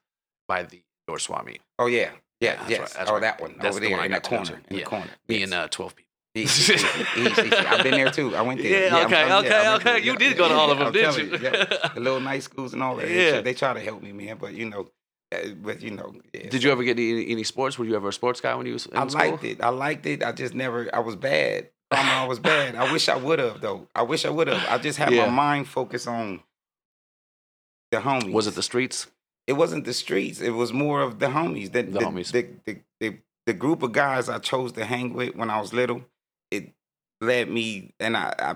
[0.49, 1.61] by the indoor swap meet.
[1.79, 2.81] Oh yeah, yeah, that's yes.
[2.81, 3.21] right, that's oh, right.
[3.23, 4.51] that one That's over the there one I in the got to go corner.
[4.51, 4.55] to.
[4.71, 4.85] In Yeah.
[4.85, 5.11] the corner.
[5.29, 5.45] Me yes.
[5.45, 6.09] and uh, 12 people.
[6.35, 8.35] I've been there too.
[8.35, 8.88] I went there.
[8.88, 9.99] Yeah, I'm okay, from- okay, I went okay.
[10.05, 11.38] You did go to all of them, I'm didn't telling you?
[11.38, 11.88] yeah.
[11.95, 13.09] The little night schools and all that.
[13.11, 13.40] Yeah.
[13.42, 14.38] They try to help me, man.
[14.40, 14.85] But you know, uh,
[15.33, 16.14] Uh, but you know.
[16.33, 17.79] yeah, Did you ever get any, any sports?
[17.79, 19.31] Were you ever a sports guy when you was in I school?
[19.31, 19.62] liked it.
[19.62, 20.23] I liked it.
[20.23, 20.88] I just never.
[20.95, 21.68] I was bad.
[21.90, 22.75] I was bad.
[22.77, 23.88] I wish I would have though.
[23.95, 24.64] I wish I would have.
[24.68, 25.27] I just had Yeah.
[25.27, 26.42] my mind focused on
[27.90, 28.33] the homies.
[28.33, 29.07] Was it the streets?
[29.47, 30.40] It wasn't the streets.
[30.40, 31.73] It was more of the homies.
[31.73, 32.33] The, The the, homies.
[32.33, 35.73] The, the, the, the group of guys I chose to hang with when I was
[35.73, 36.03] little,
[36.51, 36.73] it
[37.21, 38.55] led me and I, I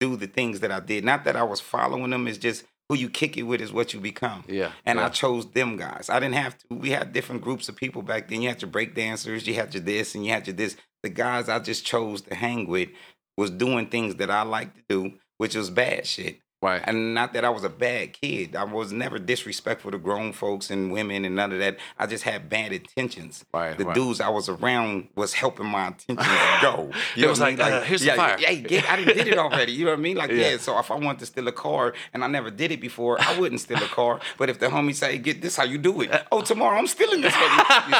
[0.00, 1.04] do the things that I did.
[1.04, 2.26] Not that I was following them.
[2.26, 4.44] It's just who you kick it with is what you become.
[4.48, 4.72] Yeah.
[4.86, 6.08] And I chose them guys.
[6.08, 6.66] I didn't have to.
[6.74, 8.42] We had different groups of people back then.
[8.42, 10.76] You had your break dancers, you had your this, and you had your this.
[11.02, 12.88] The guys I just chose to hang with
[13.36, 16.40] was doing things that I like to do, which was bad shit.
[16.62, 16.82] Right.
[16.84, 18.56] And not that I was a bad kid.
[18.56, 21.76] I was never disrespectful to grown folks and women and none of that.
[21.98, 23.44] I just had bad intentions.
[23.52, 23.94] Right, The right.
[23.94, 26.26] dudes I was around was helping my intentions
[26.62, 26.90] go.
[27.16, 28.36] It was I like, uh, here's the fire.
[28.38, 29.72] Yeah, yeah, I done did it already.
[29.72, 30.16] You know what I mean?
[30.16, 30.50] Like, Yeah.
[30.50, 30.56] yeah.
[30.58, 33.38] So if I wanted to steal a car and I never did it before, I
[33.38, 34.20] wouldn't steal a car.
[34.38, 37.20] But if the homie say, "Get this, how you do it?" Oh, tomorrow I'm stealing
[37.22, 37.34] this.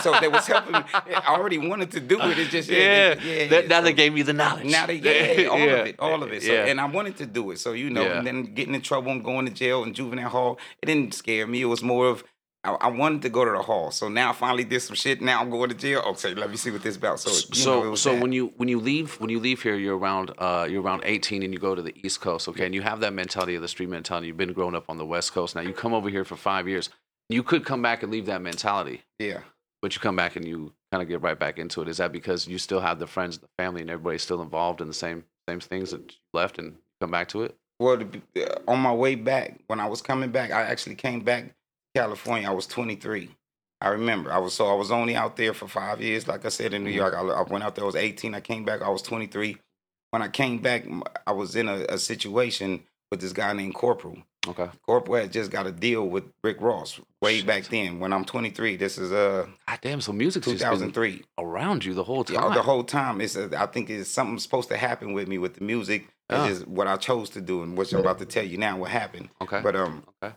[0.03, 0.73] So they was helping.
[0.73, 0.81] me.
[0.95, 2.39] I already wanted to do it.
[2.39, 3.15] It's just yeah.
[3.15, 3.33] yeah.
[3.33, 4.67] yeah, That- now so- they gave me the knowledge.
[4.71, 5.65] now they yeah, all Yeah.
[5.81, 6.43] of it, all of it.
[6.43, 6.67] So Yeah.
[6.67, 7.59] and I wanted to do it.
[7.59, 8.19] So you know, Yeah.
[8.19, 11.47] and then getting in trouble and going to jail and juvenile hall, it didn't scare
[11.47, 11.63] me.
[11.63, 12.25] It was more of
[12.65, 13.91] I, I wanted to go to the hall.
[13.91, 15.23] So now I finally did some shit.
[15.23, 16.01] Now I'm going to jail.
[16.01, 17.21] Okay, let me see what this about.
[17.21, 18.23] So so know, so that.
[18.23, 21.43] when you when you leave when you leave here you're around uh you're around 18
[21.43, 23.69] and you go to the east coast okay and you have that mentality of the
[23.69, 26.25] street mentality you've been growing up on the west coast now you come over here
[26.25, 26.91] for five years
[27.29, 29.41] you could come back and leave that mentality yeah.
[29.83, 32.13] but you come back and you kind of get right back into it is that
[32.13, 35.25] because you still have the friends the family and everybody's still involved in the same
[35.49, 38.03] same things that you left and come back to it Well,
[38.37, 41.53] uh, on my way back, when I was coming back, I actually came back to
[41.95, 42.49] California.
[42.49, 43.31] I was 23.
[43.81, 44.33] I remember.
[44.33, 46.27] I was so I was only out there for five years.
[46.27, 46.97] Like I said in New Mhm.
[46.97, 47.85] York, I, I went out there.
[47.85, 48.35] I was 18.
[48.35, 48.83] I came back.
[48.83, 49.57] I was 23.
[50.11, 50.85] When I came back,
[51.27, 54.19] I was in a, a situation with this guy named Corporal.
[54.49, 58.01] Okay Corporal had just got a deal with Rick Ross way back then.
[58.01, 61.23] When I'm 23, this is uh god damn so music's just been 2003.
[61.39, 64.39] around you the whole time Yeah, the whole time it's uh, I think it's something
[64.39, 66.09] supposed to happen with me with the music.
[66.31, 66.47] Ah.
[66.47, 68.79] It's just what I chose to do and what I'm about to tell you now
[68.79, 69.29] what happened.
[69.41, 70.35] okay But um, Okay.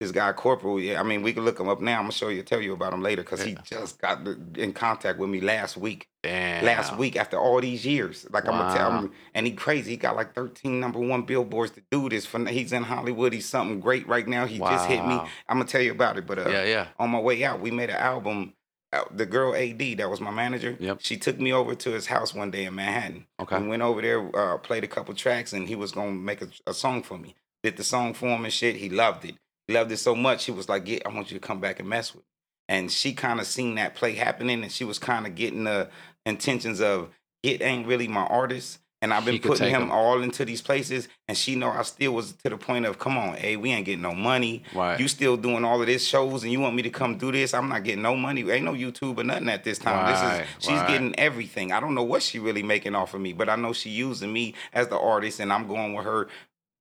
[0.00, 1.98] This guy Corporal, yeah, I mean we can look him up now.
[1.98, 4.26] I'm gonna show you, tell you about him later because he just got
[4.56, 6.08] in contact with me last week.
[6.22, 9.92] damn Last week after all these years, like I'm gonna tell him, and he crazy.
[9.92, 12.26] He got like 13 number one billboards to do this.
[12.26, 13.32] For he's in Hollywood.
[13.32, 14.46] He's something great right now.
[14.46, 15.14] He just hit me.
[15.48, 16.26] I'm gonna tell you about it.
[16.26, 18.54] But uh, yeah yeah on my way out, we made an album.
[18.92, 20.76] Uh, the girl AD, that was my manager.
[20.78, 20.98] Yep.
[21.00, 23.26] She took me over to his house one day in Manhattan.
[23.40, 23.60] Okay.
[23.60, 26.48] We went over there, uh, played a couple tracks, and he was gonna make a,
[26.68, 27.34] a song for me.
[27.64, 28.76] Did the song for him and shit.
[28.76, 29.34] He loved it.
[29.68, 30.44] Loved it so much.
[30.44, 32.28] He was like, "Yeah, I want you to come back and mess with." me."
[32.68, 35.88] And she kind of seen that play happening, and she was kind of getting the
[36.26, 37.10] intentions of,
[37.42, 39.90] "It ain't really my artist." And I've been putting him him.
[39.90, 43.18] all into these places, and she know I still was to the point of, "Come
[43.18, 44.62] on, hey, we ain't getting no money.
[44.74, 44.98] Right.
[44.98, 47.52] You still doing all of this shows, and you want me to come do this?
[47.52, 48.50] I'm not getting no money.
[48.50, 50.10] Ain't no YouTube or nothing at this time.
[50.10, 50.88] This is she's right.
[50.88, 51.70] getting everything.
[51.70, 54.32] I don't know what she really making off of me, but I know she using
[54.32, 56.28] me as the artist, and I'm going with her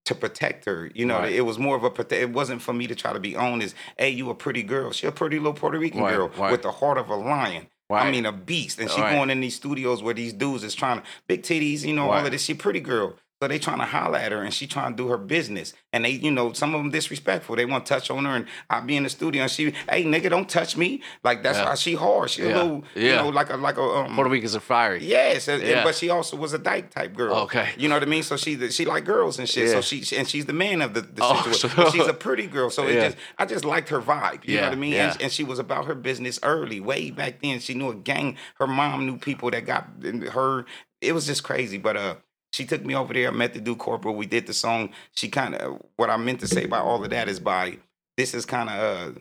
[0.06, 0.92] to protect her.
[0.94, 1.34] You know, Right.
[1.34, 3.62] it was more of a prote- it wasn't for me to try to be on
[3.62, 4.92] as, hey, you a pretty girl.
[4.92, 6.52] She a pretty little Puerto Rican Right, girl right.
[6.52, 7.68] with the heart of a lion.
[7.89, 11.00] I mean, a beast, and she going in these studios where these dudes is trying
[11.02, 12.42] to big titties, you know, all of this.
[12.44, 15.10] She pretty girl, so they trying to holler at her, and she trying to do
[15.10, 15.74] her business.
[15.91, 17.56] And they, you know, some of them disrespectful.
[17.58, 20.06] They want to touch on her, and I be in the studio, and she, hey,
[20.06, 21.02] nigga, don't touch me.
[21.24, 21.65] Like that's Yeah.
[21.65, 22.30] why she hard.
[22.30, 22.48] She Yeah.
[22.48, 25.62] a little, you know, like a like a um, Puerto Ricans are fiery Yes, and-
[25.62, 25.84] Yeah.
[25.84, 27.36] but she also was a dyke type girl.
[27.46, 27.69] Okay.
[27.78, 28.24] you know what I mean.
[28.24, 29.67] So she she like girls and shit.
[29.67, 29.74] Yeah.
[29.74, 31.69] So she and she's the man of the, the Oh, situation.
[31.69, 32.69] so- she's a pretty girl.
[32.69, 34.46] So it just I just liked her vibe.
[34.48, 34.93] You Yeah, know what I mean.
[34.93, 35.12] yeah.
[35.12, 37.60] And, and she was about her business early, way back then.
[37.60, 38.38] She knew a gang.
[38.56, 39.88] Her mom knew people that got
[40.32, 40.65] her.
[41.02, 41.78] It was just crazy.
[41.78, 42.15] But uh,
[42.54, 43.32] she took me over there.
[43.32, 44.16] Met the dude corporal.
[44.16, 44.92] We did the song.
[45.16, 47.80] She kind of what I meant to say by all of that is by
[48.16, 49.20] this is kind of uh,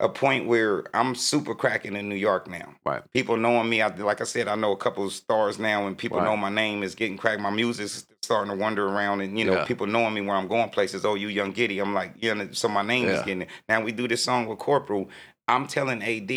[0.00, 3.80] a point where I'm super cracking in New York now right people knowing me.
[3.82, 6.24] I, like I said, I know a couple of stars now, and people Right.
[6.24, 7.40] know my name is getting cracked.
[7.40, 9.64] My music's starting to wander around, and you know, Yeah.
[9.64, 11.04] people knowing me where I'm going places.
[11.04, 11.78] Oh, you young giddy.
[11.78, 12.46] I'm like, yeah.
[12.52, 13.48] So my name is getting it.
[13.68, 15.08] Now we do this song with Corporal.
[15.46, 16.30] I'm telling AD,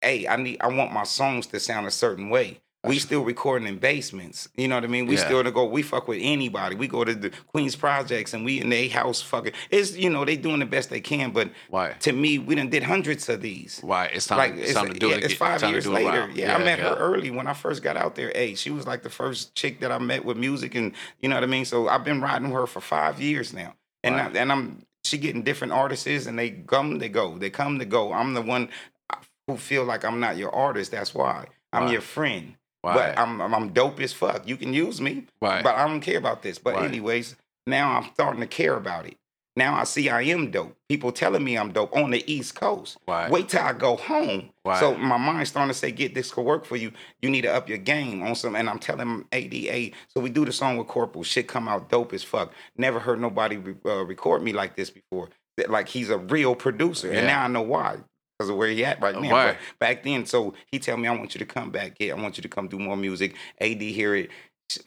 [0.00, 2.60] hey, I need, I want my songs to sound a certain way.
[2.84, 4.48] We still recording in basements.
[4.56, 5.06] You know what I mean?
[5.06, 5.24] We Yeah.
[5.24, 5.64] still to go.
[5.66, 6.74] We fuck with anybody.
[6.74, 9.52] We go to the Queens Projects and we in their house fucking.
[9.70, 11.92] It's you know they doing the best they can, but Why?
[12.00, 14.06] to me, we done did hundreds of these Why?
[14.06, 16.08] it's time like it's, it's, time to do yeah, it it's five years later.
[16.08, 16.36] around.
[16.36, 16.88] Yeah, I met yeah.
[16.88, 18.32] her early when I first got out there.
[18.34, 21.36] Hey, she was like the first chick that I met with music, and you know
[21.36, 21.64] what I mean.
[21.64, 24.36] So I've been riding with her for five years now, and Right.
[24.36, 27.84] I, and I'm she getting different artists, and they come, they go, they come, they
[27.84, 28.12] go.
[28.12, 28.70] I'm the one
[29.08, 29.16] uh,
[29.46, 30.90] who feel like I'm not your artist.
[30.90, 31.92] That's why I'm Right.
[31.92, 32.54] your friend.
[32.84, 34.46] Right But I'm, I'm I'm dope as fuck.
[34.48, 36.58] You can use me, right but I don't care about this.
[36.58, 36.84] But Right.
[36.86, 39.16] anyways, now I'm starting to care about it.
[39.54, 40.74] Now I see I am dope.
[40.88, 42.96] People telling me I'm dope on the East Coast.
[43.06, 43.30] Right.
[43.30, 44.48] Wait till I go home.
[44.64, 44.80] Right.
[44.80, 46.90] So my mind's starting to say, get this could work for you.
[47.20, 48.56] You need to up your game on some.
[48.56, 49.94] And I'm telling him ADA.
[50.08, 51.22] So we do the song with Corporal.
[51.22, 52.50] Shit come out dope as fuck.
[52.78, 55.28] Never heard nobody re- uh, record me like this before.
[55.58, 57.08] That, Like he's a real producer.
[57.12, 57.18] Yeah.
[57.18, 57.98] And now I know why.
[58.42, 59.30] Because of where he at right oh, now.
[59.30, 59.56] Right.
[59.78, 61.96] But back then, so he tell me, I want you to come back.
[61.96, 63.36] Get, I want you to come do more music.
[63.60, 64.30] AD hear it.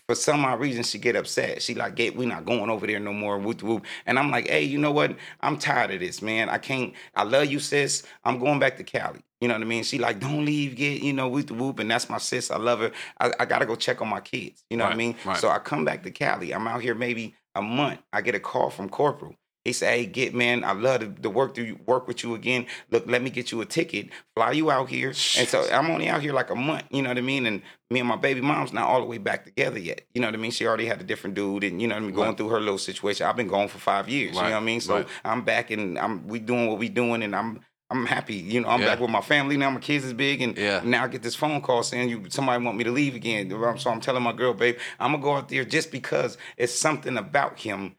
[0.08, 1.62] For some odd reason, she get upset.
[1.62, 3.86] She like, "Get, we not going over there no more." Whoop whoop.
[4.06, 5.16] And I'm like, "Hey, you know what?
[5.40, 6.50] I'm tired of this, man.
[6.50, 6.94] I can't.
[7.16, 8.04] I love you, sis.
[8.26, 9.22] I'm going back to Cali.
[9.40, 9.84] You know what I mean?
[9.84, 10.76] She like, don't leave.
[10.76, 11.80] Get, you know, whoop whoop.
[11.80, 12.50] And that's my sis.
[12.52, 12.92] I love her.
[13.20, 14.64] I, I gotta go check on my kids.
[14.70, 15.16] You know what I mean?
[15.24, 15.38] right.
[15.38, 16.54] So I come back to Cali.
[16.54, 18.00] I'm out here maybe a month.
[18.12, 19.36] I get a call from Corporal.
[19.66, 22.68] He said, "Hey, get man, I love to, to work through work with you again.
[22.92, 26.08] Look, let me get you a ticket, fly you out here." And so I'm only
[26.08, 26.84] out here like a month.
[26.92, 27.48] You know what I mean?
[27.48, 30.02] And me and my baby mom's not all the way back together yet.
[30.14, 30.52] You know what I mean?
[30.52, 32.38] She already had a different dude, and you know what I mean, going Right.
[32.38, 33.26] through her little situation.
[33.26, 34.36] I've been gone for five years.
[34.36, 34.82] You know what I mean?
[34.82, 35.08] So right.
[35.26, 37.60] I'm back, and I'm we doing what we doing, and I'm.
[37.92, 38.68] I'm happy, you know.
[38.68, 38.88] I'm Yeah.
[38.88, 39.70] back with my family now.
[39.70, 40.82] My kids is big, and Yeah.
[40.84, 43.48] now I get this phone call saying you somebody want me to leave again.
[43.78, 47.16] So I'm telling my girl, babe, I'm gonna go out there just because it's something
[47.16, 47.96] about him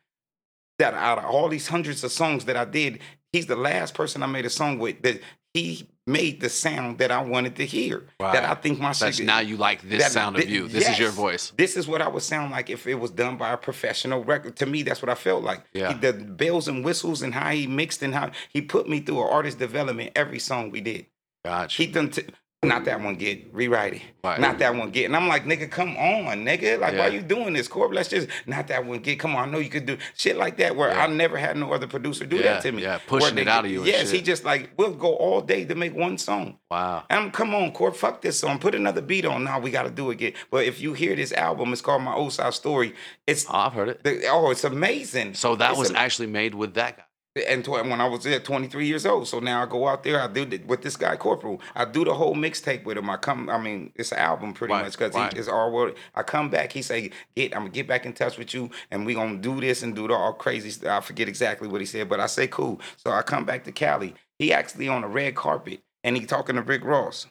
[0.79, 3.01] that out of all these hundreds of songs that I did,
[3.33, 5.21] he's the last person I made a song with that
[5.55, 8.07] he made the sound that I wanted to hear.
[8.21, 8.35] Right.
[8.35, 10.69] That I think my That's now you like this that- sound of you.
[10.69, 11.53] This is your voice.
[11.57, 14.57] This is what I would sound like if it was done by a professional record.
[14.57, 15.65] To me, that's what I felt like.
[15.73, 15.95] Yeah.
[15.95, 19.23] He- the bells and whistles and how he mixed and how he put me through
[19.23, 21.07] an artist development every song we did.
[21.45, 21.77] Gotcha.
[21.83, 22.25] He done t-
[22.63, 24.03] not that one get rewrite it.
[24.25, 24.41] Right.
[24.41, 25.05] Not that one get.
[25.05, 26.81] And I'm like, nigga, come on, nigga.
[26.81, 27.93] Like, why you doing this, Corp?
[27.93, 29.21] Let's just not that one get.
[29.21, 30.75] Come on, I know you could do shit like that.
[30.75, 31.05] Where Yeah.
[31.05, 32.83] I never had no other producer do Yeah, that to me.
[32.83, 35.75] yeah, pushing it out of you Yes, he just like we'll go all day to
[35.77, 36.59] make one song.
[36.71, 37.05] wow.
[37.09, 38.59] And I'm come on, Corp, fuck this song.
[38.59, 39.45] Put another beat on.
[39.45, 40.33] Now we got to do it again.
[40.51, 42.95] But if you hear this album, it's called My Oside Story.
[43.27, 44.03] It's Oh, I've heard it.
[44.03, 45.35] the, oh, it's amazing.
[45.35, 47.03] So that It's was actually made with that guy.
[47.37, 49.29] And tw- when I was there, 23 years old.
[49.29, 51.61] So now I go out there, I do the, with this guy Corporal.
[51.75, 53.11] I do the whole mixtape with him.
[53.11, 55.33] I come, I mean, it's an album pretty Right, much because right.
[55.37, 55.97] it's all world.
[56.15, 59.07] I come back, he say, "Get, I'm gonna get back in touch with you, and
[59.07, 61.87] we gonna do this and do the all crazy stuff." I forget exactly what he
[61.87, 64.15] said, but I say, "Cool." So I come back to Cali.
[64.39, 67.27] He actually on a red carpet, and he talking to Rick Ross.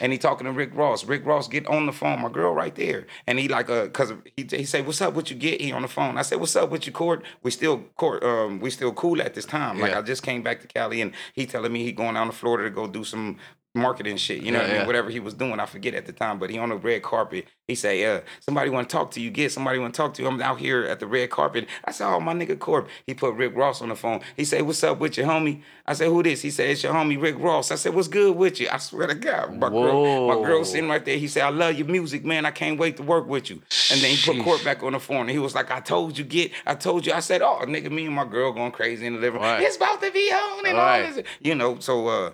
[0.00, 1.04] And he talking to Rick Ross.
[1.04, 3.06] Rick Ross get on the phone, my girl right there.
[3.26, 5.14] And he like uh cause he he say, What's up?
[5.14, 5.60] What you get?
[5.60, 6.16] He on the phone.
[6.18, 7.22] I said, What's up with you, Corp?
[7.42, 9.78] We still court um we still cool at this time.
[9.78, 9.98] Like Yeah.
[9.98, 12.68] I just came back to Cali and he telling me he going down to Florida
[12.68, 13.36] to go do some
[13.74, 14.42] marketing shit.
[14.42, 14.80] You know Yeah, what I mean?
[14.82, 14.86] yeah.
[14.86, 17.46] Whatever he was doing, I forget at the time, but he on the red carpet.
[17.68, 19.30] He say, uh, somebody want to talk to you.
[19.30, 20.28] Get somebody want to talk to you.
[20.28, 21.68] I'm out here at the red carpet.
[21.84, 22.88] I said, oh, my nigga Corp.
[23.06, 24.22] He put Rick Ross on the phone.
[24.36, 25.62] He say, what's up with your homie?
[25.86, 26.42] I said, who this?
[26.42, 27.70] He said, it's your homie Rick Ross.
[27.70, 28.68] I said, what's good with you?
[28.72, 29.56] I swear to God.
[29.56, 31.16] My girl, my girl sitting right there.
[31.16, 32.44] He said, I love your music, man.
[32.46, 33.62] I can't wait to work with you.
[33.92, 34.44] And then he put Sheesh.
[34.44, 35.20] Corp back on the phone.
[35.20, 37.12] And he was like, I told you, get, I told you.
[37.12, 39.48] I said, oh, nigga, me and my girl going crazy in the living room.
[39.48, 39.62] Right.
[39.62, 41.04] It's about to be on and Right.
[41.06, 41.24] all this.
[41.40, 42.32] You know, so uh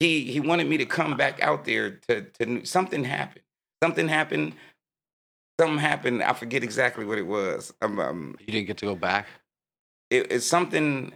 [0.00, 3.42] he he wanted me to come back out there to to something happened.
[3.82, 4.54] Something happened.
[5.60, 6.22] Something happened.
[6.22, 7.72] I forget exactly what it was.
[7.82, 9.26] Um, um, You didn't get to go back.
[10.10, 11.12] it, it's something.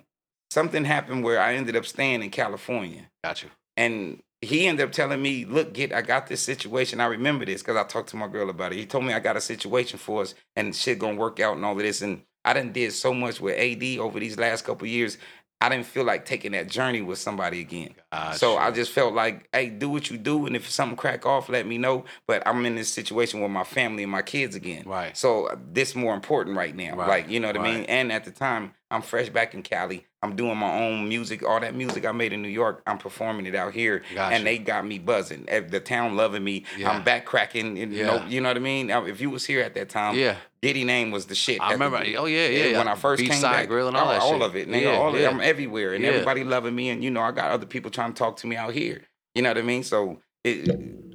[0.50, 3.48] Something happened where I ended up staying in California, Got you.
[3.78, 7.00] and he ended up telling me, "Look, get, I got this situation.
[7.00, 8.76] I remember this because I talked to my girl about it.
[8.78, 11.64] He told me I got a situation for us, and shit gonna work out and
[11.64, 12.02] all of this.
[12.02, 15.16] And I done did so much with AD over these last couple years.
[15.62, 17.94] I didn't feel like taking that journey with somebody again.
[18.10, 18.56] Got So.
[18.56, 21.68] I just felt like, hey, do what you do, and if something crack off, let
[21.68, 22.04] me know.
[22.26, 24.82] But I'm in this situation with my family and my kids again.
[24.84, 25.16] Right.
[25.16, 26.96] So this more important right now.
[26.96, 27.84] Right, Like you know what I mean.
[27.84, 30.06] And at the time, I'm fresh back in Cali.
[30.22, 31.42] I'm doing my own music.
[31.42, 34.34] All that music I made in New York, I'm performing it out here, Gotcha.
[34.36, 35.46] and they got me buzzing.
[35.46, 36.64] The town loving me.
[36.78, 36.90] Yeah.
[36.90, 37.78] I'm back cracking.
[37.78, 38.28] And, you know, Yeah.
[38.28, 38.90] you know what I mean.
[38.90, 40.36] If you was here at that time, Yeah.
[40.60, 41.60] Diddy name was the shit.
[41.60, 41.96] I at the- remember.
[42.18, 42.64] Oh yeah, yeah.
[42.66, 42.78] yeah.
[42.78, 44.42] when I first came back, grill and oh, all that all shit.
[44.42, 45.22] of it, nigga, Yeah, all of it.
[45.22, 45.30] yeah.
[45.30, 46.10] I'm everywhere, and Yeah.
[46.10, 48.54] everybody loving me, and you know, I got other people trying to talk to me
[48.56, 49.02] out here.
[49.34, 49.82] You know what I mean?
[49.82, 50.68] So it,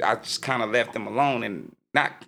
[0.04, 2.26] I just kind of left them alone, and not.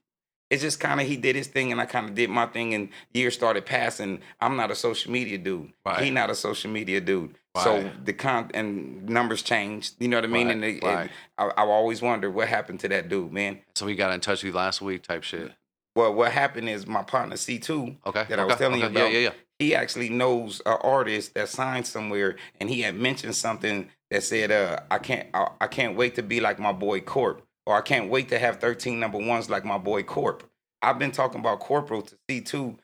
[0.49, 2.73] It's just kind of he did his thing, and I kind of did my thing,
[2.73, 4.21] and years started passing.
[4.41, 5.71] I'm not a social media dude.
[5.85, 6.03] Right.
[6.03, 7.35] He not a social media dude.
[7.63, 9.95] So the con and numbers changed.
[9.99, 10.47] You know what I mean?
[10.47, 11.09] Right, And, it, right.
[11.37, 13.59] I, I always wonder what happened to that dude, man.
[13.75, 15.51] So we got in touch with you last week, type shit.
[15.95, 18.25] Well, what happened is my partner C2 Okay.
[18.29, 18.83] that I okay, was telling okay.
[18.83, 19.11] you about.
[19.11, 19.33] Yeah, yeah, yeah.
[19.57, 24.51] he actually knows an artist that signed somewhere, and he had mentioned something that said,
[24.51, 27.81] "Uh, I can't, I, I can't wait to be like my boy Corp, or I
[27.81, 30.43] can't wait to have 13 number ones like my boy Corp."
[30.81, 32.77] I've been talking about Corporal to C2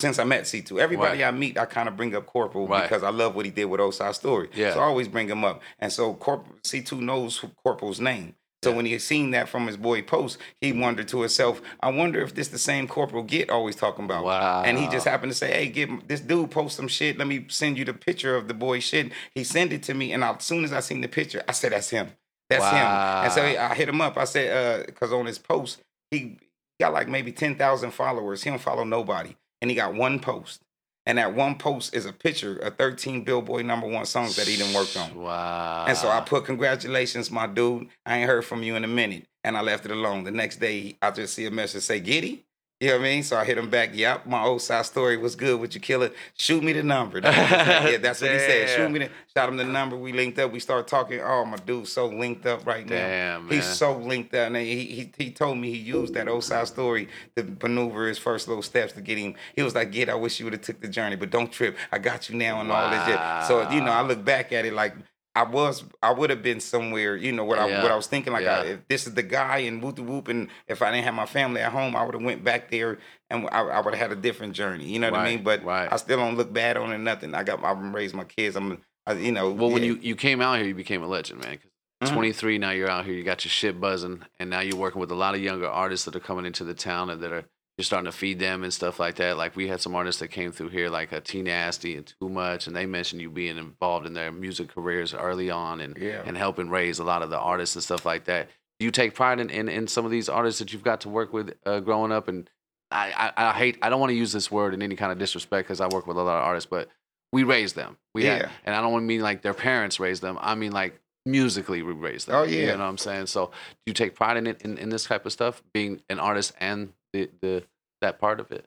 [0.00, 0.78] since I met C2.
[0.80, 1.28] Everybody Right.
[1.28, 2.82] I meet, I kind of bring up Corporal Right.
[2.82, 4.48] because I love what he did with Oside Story.
[4.54, 4.74] Yeah.
[4.74, 8.34] So I always bring him up, and so Corporal C2 knows Corporal's name.
[8.64, 8.76] So Yeah.
[8.76, 12.34] when he seen that from his boy Post, he wondered to himself, I wonder if
[12.34, 14.24] this the same Corporal Get always talking about.
[14.24, 14.62] Wow.
[14.64, 17.18] And he just happened to say, hey, get this dude post some shit.
[17.18, 19.12] Let me send you the picture of the boy shit.
[19.34, 21.52] He sent it to me, and I, as soon as I seen the picture, I
[21.52, 22.12] said, that's him.
[22.48, 22.74] That's him.
[22.76, 23.68] And so Wow.
[23.70, 24.16] I hit him up.
[24.16, 25.80] I said, uh, because on his post,
[26.10, 26.38] he
[26.80, 28.42] got like maybe 10,000 followers.
[28.42, 29.36] He don't follow nobody.
[29.60, 30.62] And he got one post.
[31.08, 34.56] And that one post is a picture of 13 Billboard number one songs that he
[34.56, 35.14] didn't work on.
[35.14, 35.84] Wow.
[35.86, 37.88] And so I put congratulations, my dude.
[38.04, 39.26] I ain't heard from you in a minute.
[39.44, 40.24] And I left it alone.
[40.24, 42.45] The next day, I just see a message say, Giddy.
[42.78, 43.22] You know what I mean?
[43.22, 43.90] So I hit him back.
[43.94, 45.58] Yep, my Oside Story was good.
[45.60, 46.14] Would you kill it?
[46.36, 47.22] Shoot me the number.
[47.22, 48.68] That was- yeah, that's what he said.
[48.76, 49.10] Shoot me the.
[49.34, 49.96] Shot him the number.
[49.96, 50.52] We linked up.
[50.52, 51.20] We started talking.
[51.22, 52.96] Oh, my dude's so linked up right now.
[52.96, 54.48] Damn, He's so linked up.
[54.48, 58.46] And he, he he told me he used that Oside Story to maneuver his first
[58.46, 59.34] little steps to get him.
[59.54, 61.78] He was like, "Get, I wish you would have took the journey, but don't trip.
[61.90, 64.66] I got you now and all this shit." So you know, I look back at
[64.66, 64.94] it like
[65.36, 67.14] I was, I would have been somewhere.
[67.16, 67.82] You know what I Yeah.
[67.82, 68.32] what I was thinking.
[68.32, 68.60] Like, Yeah.
[68.60, 71.26] I, if this is the guy and whoop whoop, and if I didn't have my
[71.26, 72.98] family at home, I would have went back there
[73.30, 74.86] and I, I would have had a different journey.
[74.86, 75.44] You know what I mean?
[75.44, 75.92] But right.
[75.92, 76.98] I still don't look bad on it.
[76.98, 77.34] Nothing.
[77.34, 77.62] I got.
[77.62, 78.56] I've raised my kids.
[78.56, 78.80] I'm.
[79.06, 79.50] I, you know.
[79.52, 81.58] Well, when you, you came out here, you became a legend, man.
[82.00, 82.14] 'Cause Mhm.
[82.14, 85.10] 23 now, you're out here, you got your shit buzzing, and now you're working with
[85.10, 87.44] a lot of younger artists that are coming into the town and that are
[87.78, 89.36] you're starting to feed them and stuff like that.
[89.36, 92.28] Like we had some artists that came through here, like a T Nasty and Too
[92.28, 96.22] Much, and they mentioned you being involved in their music careers early on and Yeah.
[96.24, 98.48] and helping raise a lot of the artists and stuff like that.
[98.78, 101.08] Do you take pride in, in, in some of these artists that you've got to
[101.08, 102.28] work with uh, growing up?
[102.28, 102.48] And
[102.90, 105.18] I, I, I hate I don't want to use this word in any kind of
[105.18, 106.88] disrespect because I work with a lot of artists, but
[107.32, 107.98] we raised them.
[108.14, 108.48] We had- Yeah.
[108.64, 110.38] and I don't want to mean like their parents raised them.
[110.40, 112.36] I mean like musically we raised them.
[112.36, 112.60] Oh, yeah.
[112.60, 113.26] you know what I'm saying.
[113.26, 113.52] So do
[113.86, 116.92] you take pride in it in, in this type of stuff, being an artist and
[117.16, 117.62] the, the
[118.02, 118.66] that part of it?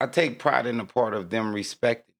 [0.00, 2.12] I take pride in the part of them respecting.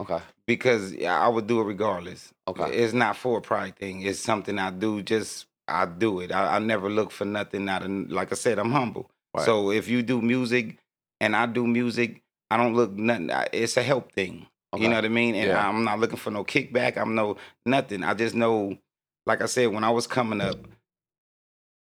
[0.00, 0.18] Okay.
[0.48, 2.32] because I would do it regardless.
[2.48, 2.72] Okay.
[2.74, 4.02] It's not for a pride thing.
[4.02, 5.00] It's something I do.
[5.00, 6.32] Just I do it.
[6.32, 7.66] I, I never look for nothing.
[7.66, 9.08] Not an, like I said, I'm humble.
[9.32, 9.44] Right.
[9.44, 10.78] So if you do music
[11.20, 13.30] and I do music, I don't look nothing.
[13.52, 14.46] It's a help thing.
[14.74, 14.82] Okay.
[14.82, 15.36] You know what I mean?
[15.36, 15.68] And Yeah.
[15.68, 16.96] I'm not looking for no kickback.
[16.96, 18.02] I'm no nothing.
[18.02, 18.76] I just know,
[19.24, 20.56] like I said, when I was coming up,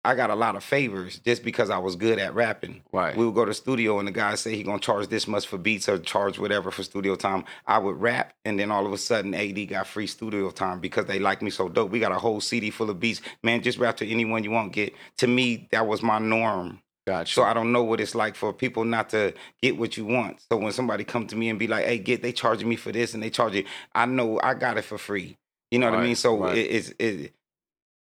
[0.04, 2.82] I got a lot of favors just because I was good at rapping.
[2.92, 3.16] Right.
[3.16, 5.46] We would go to the studio and the guy say he gonna charge this much
[5.46, 7.44] for beats or charge whatever for studio time.
[7.66, 11.06] I would rap and then all of a sudden AD got free studio time because
[11.06, 11.90] they like me so dope.
[11.90, 13.20] We got a whole CD full of beats.
[13.42, 14.72] Man, just rap to anyone you want.
[14.72, 16.80] Get to me, that was my norm.
[17.06, 17.34] Gotcha.
[17.34, 20.40] So I don't know what it's like for people not to get what you want.
[20.48, 22.92] So when somebody come to me and be like, "Hey, get they charging me for
[22.92, 25.36] this and they charge it," I know I got it for free.
[25.72, 26.14] You know what I mean?
[26.14, 26.56] So right.
[26.56, 27.34] it, it's it,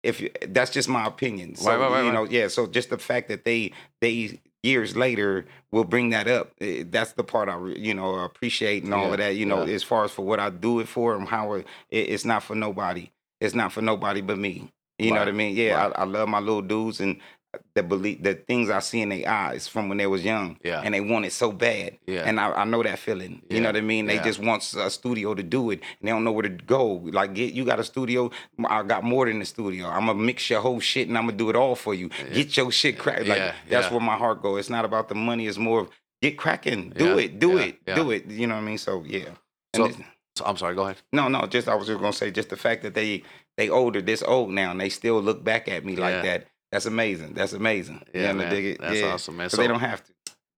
[0.03, 1.55] if you- that's just my opinion.
[1.55, 2.47] So Right, right, right, you know, yeah.
[2.47, 7.13] So just the fact that they they years later will bring that up, eh, that's
[7.13, 9.35] the part I you know appreciate and all Yeah, of that.
[9.35, 9.73] You know, yeah.
[9.75, 12.43] as far as for what I do it for and how it, it- it's not
[12.43, 13.09] for nobody.
[13.39, 14.69] It's not for nobody but me.
[14.99, 15.55] You know what I mean?
[15.55, 15.91] Yeah.
[15.95, 17.17] I, I love my little dudes and
[17.75, 20.81] the belief, the things I see in their eyes from when they was young, Yeah.
[20.83, 21.97] and they want it so bad.
[22.07, 22.23] Yeah.
[22.25, 23.41] And I, I know that feeling.
[23.49, 24.05] You know what I mean?
[24.07, 24.23] They yeah.
[24.23, 26.85] just want a studio to do it, and they don't know where to go.
[27.11, 28.31] Like, get you got a studio.
[28.65, 29.87] I got more than a studio.
[29.87, 32.09] I'm gonna mix your whole shit, and I'm gonna do it all for you.
[32.33, 33.27] Get your shit cracked.
[33.27, 33.91] Like Yeah, that's yeah.
[33.91, 34.59] where my heart goes.
[34.59, 35.47] It's not about the money.
[35.47, 35.89] It's more of
[36.21, 36.91] get cracking.
[36.91, 37.39] Do Yeah, it.
[37.39, 37.79] Do yeah, it.
[37.87, 37.95] yeah.
[37.95, 38.25] Do it.
[38.27, 38.77] You know what I mean?
[38.77, 39.29] So yeah.
[39.75, 39.91] So-
[40.37, 40.75] So, I'm sorry.
[40.75, 40.97] Go ahead.
[41.11, 41.47] no, no.
[41.47, 43.23] Just I was just gonna say, just the fact that they
[43.57, 45.99] they older, this old now, and they still look back at me Yeah.
[46.01, 46.47] like that.
[46.71, 47.33] That's amazing.
[47.33, 48.01] That's amazing.
[48.13, 48.49] Yeah, man.
[48.51, 48.81] dig it?
[48.81, 49.13] That's Yeah.
[49.13, 49.49] awesome, man.
[49.49, 50.11] So they don't have to.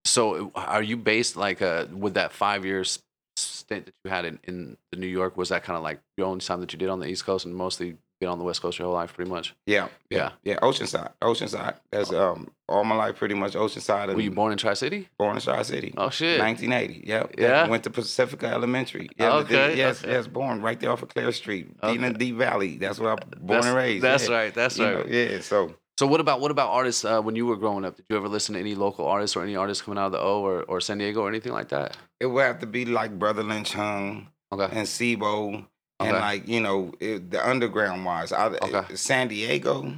[0.06, 3.00] So, are you based like uh with that five years
[3.38, 5.38] stint that you had in, in the New York?
[5.38, 7.46] Was that kind of like your only time that you did on the East Coast
[7.46, 9.54] and mostly been on the West Coast your whole life, pretty much?
[9.66, 10.32] Yeah, Yeah.
[10.44, 10.58] yeah.
[10.60, 11.76] Oceanside, Oceanside.
[11.92, 14.14] That's um all my life pretty much Oceanside.
[14.16, 15.08] Were you born in Tri City?
[15.20, 15.94] born in Tri City?
[15.96, 16.40] Oh shit!
[16.40, 17.04] 1980.
[17.08, 17.36] Yep.
[17.38, 17.68] Yeah?
[17.68, 19.10] Went to Pacifica Elementary.
[19.18, 20.14] Yeah, Okay, Yes, okay.
[20.14, 20.28] yes.
[20.28, 21.94] Born right there off of Clare Street, Okay.
[21.94, 22.78] Dean and D Valley.
[22.78, 24.04] That's where I'm born That's- and raised.
[24.04, 24.36] That's yeah.
[24.36, 24.54] right.
[24.54, 25.06] That's You right.
[25.10, 25.40] know, yeah.
[25.42, 27.98] So So, what about what about artists uh, when you were growing up?
[27.98, 30.22] Did you ever listen to any local artists or any artists coming out of the
[30.22, 31.98] O or, or San Diego or anything like that?
[32.22, 34.70] it would have to be like Brotha Lynch Hung Okay.
[34.72, 35.66] and C-Bo.
[36.00, 38.96] And like you know it, the underground wise, I, Okay.
[38.96, 39.94] San Diego.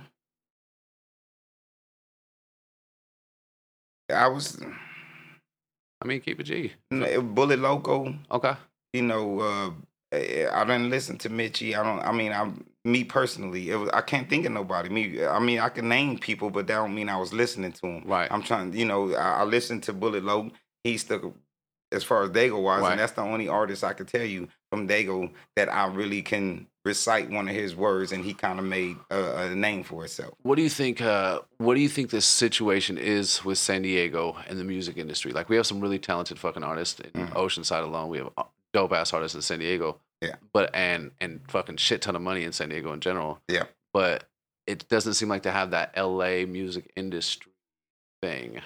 [4.09, 4.59] I was
[6.01, 6.73] I mean, keep it G.
[6.89, 8.15] Bullet Loco.
[8.31, 8.55] Okay.
[8.93, 9.69] you know, uh,
[10.11, 11.77] I didn't listen to Mitchie.
[11.77, 11.99] I don't.
[11.99, 13.69] I mean, I'm me personally.
[13.69, 14.89] It was, I can't think of nobody.
[14.89, 15.23] Me.
[15.25, 18.03] I mean, I can name people, but that don't mean I was listening to them.
[18.05, 18.27] Right.
[18.31, 18.73] I'm trying.
[18.73, 20.49] You know, I, I listened to Bullet Low.
[20.83, 21.31] He's the
[21.93, 22.91] as far as Dago wise, Right.
[22.91, 26.67] and that's the only artist I could tell you from Dago that I really can
[26.85, 30.33] recite one of his words, and he kind of made a, a name for himself.
[30.41, 31.01] What do you think?
[31.01, 35.33] Uh, what do you think this situation is with San Diego and the music industry?
[35.33, 37.33] Like, we have some really talented fucking artists in Mhm.
[37.33, 38.07] Oceanside alone.
[38.09, 38.29] We have
[38.73, 39.99] dope ass artists in San Diego.
[40.21, 40.35] Yeah.
[40.53, 43.39] But and and fucking shit ton of money in San Diego in general.
[43.47, 43.63] Yeah.
[43.93, 44.25] But
[44.67, 47.51] it doesn't seem like to have that LA music industry
[48.21, 48.61] thing.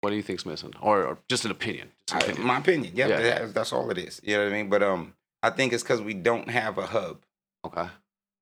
[0.00, 1.90] What do you think's missing, or, or just an opinion?
[2.06, 2.92] Just an I- my opinion.
[2.94, 3.20] Yep, Yeah.
[3.20, 4.20] that's, that's all it is.
[4.22, 4.68] You know what I mean?
[4.68, 7.24] But um, I think it's because we don't have a hub.
[7.66, 7.88] okay,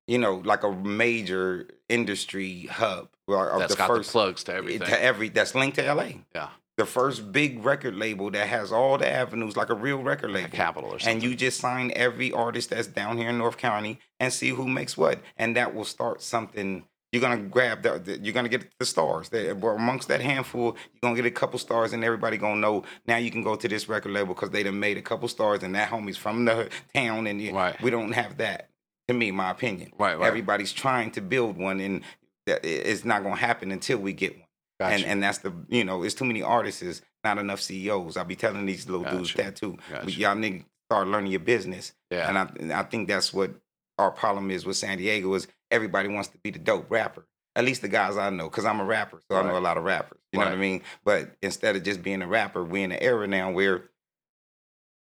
[0.09, 3.09] You know, like a major industry hub.
[3.29, 4.89] Of that's the got first the plugs to everything.
[4.89, 6.09] to every that's linked to LA.
[6.35, 6.49] yeah,
[6.83, 10.45] The first big record label that has all the avenues, like a real record like
[10.45, 10.57] label.
[10.57, 11.15] capital or something.
[11.15, 14.67] and you just sign every artist that's down here in North County and see who
[14.67, 16.85] makes what, and that will start something.
[17.13, 19.29] You're gonna grab the, the- you're gonna get the stars.
[19.29, 22.83] They, amongst that handful, you're gonna get a couple stars, and everybody gonna know.
[23.07, 25.63] Now you can go to this record label because they done made a couple stars,
[25.63, 27.81] and that homie's from the town, and you, Right.
[27.81, 28.71] we don't have that.
[29.09, 29.93] To me, my opinion.
[29.99, 30.27] Right, right.
[30.27, 32.03] Everybody's trying to build one, and
[32.47, 34.47] that it's not gonna happen until we get one
[34.83, 34.95] Gotcha.
[34.95, 38.37] and and that's the you know it's too many artists not enough ceos I'll be
[38.37, 39.79] telling these little dudes that too.
[39.91, 40.05] Gotcha.
[40.05, 41.93] But y'all niggas start learning your business.
[42.11, 43.51] Yeah, and I, and I think that's what
[43.99, 47.25] our problem is with san diego is everybody wants to be the dope rapper.
[47.55, 49.77] At least the guys i know because i'm a rapper so i know a lot
[49.77, 50.83] of rappers you know what i mean?
[51.05, 53.85] But instead of just being a rapper we're in an era now where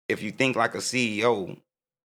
[0.08, 1.58] if you think like a ceo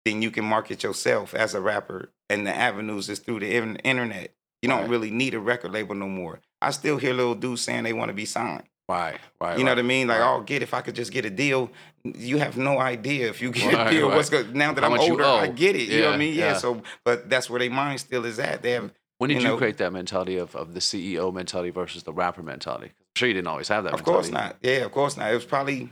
[0.05, 4.33] then you can market yourself as a rapper and the avenues is through the internet.
[4.61, 4.89] You don't Right.
[4.89, 8.09] really need a record label no more i still hear little dudes saying they want
[8.09, 9.57] to be signed right, right.
[9.57, 9.77] you know right.
[9.77, 10.07] what I mean?
[10.07, 10.35] Like, right.
[10.35, 11.69] oh, get if I could just get a deal.
[12.03, 14.09] You have no idea if you get Right, a deal.
[14.09, 15.23] What's good now that How I'm older?
[15.23, 15.89] I get it.
[15.89, 16.33] You know what I mean?
[16.33, 16.51] Yeah.
[16.51, 16.57] yeah.
[16.57, 18.61] So, but that's where their mind still is at.
[18.61, 22.03] They have, When did you you, create that mentality of, of the CEO mentality versus
[22.03, 22.93] the rapper mentality?
[22.97, 23.93] I'm sure you didn't always have that.
[23.93, 24.57] of course not.
[24.61, 25.31] Yeah, of course not.
[25.31, 25.89] It was probably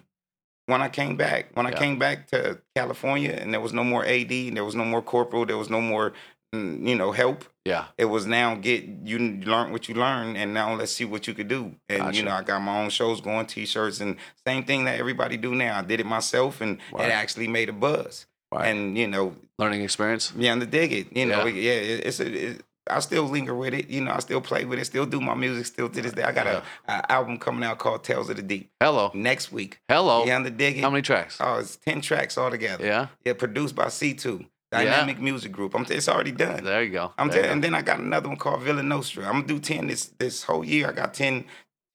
[0.67, 1.49] when I came back.
[1.53, 4.75] When I came back to California, and there was no more AD, and there was
[4.75, 6.15] no more corporal, there was no more, mm,
[6.55, 7.45] Mm, you know, help.
[7.65, 7.85] Yeah.
[7.97, 11.33] It was now get you learn what you learn, and now let's see what you
[11.33, 11.75] could do.
[11.89, 12.17] And gotcha.
[12.17, 15.55] you know, I got my own shows going, t-shirts, and same thing that everybody do
[15.55, 15.79] now.
[15.79, 17.09] I did it myself, and right.
[17.09, 18.27] it actually made a buzz.
[18.51, 18.67] Right.
[18.67, 20.31] And you know, learning experience.
[20.37, 21.15] Yeah, and to dig it.
[21.15, 22.49] You know, yeah, yeah it, it's a.
[22.51, 24.11] It, I still linger with it, you know.
[24.11, 24.85] I still play with it.
[24.85, 25.65] Still do my music.
[25.65, 26.61] Still to this day, I got yeah.
[26.87, 29.09] a, a, album coming out called "Tales of the Deep." Hello.
[29.15, 29.79] Next week.
[29.89, 30.23] Hello.
[30.23, 30.83] Yeah, I'm the digging.
[30.83, 31.39] How many tracks?
[31.39, 32.85] Oh, it's ten tracks altogether.
[32.85, 33.07] Yeah.
[33.25, 34.45] Yeah, produced by C2.
[34.83, 35.23] Dynamic yeah.
[35.23, 35.75] Music Group.
[35.75, 36.63] I'm t- it's already done.
[36.63, 37.13] There you go.
[37.17, 37.65] I'm t- you and go.
[37.65, 39.25] then I got another one called Villa Nostra.
[39.25, 40.89] I'm gonna do ten this this whole year.
[40.89, 41.45] I got 10,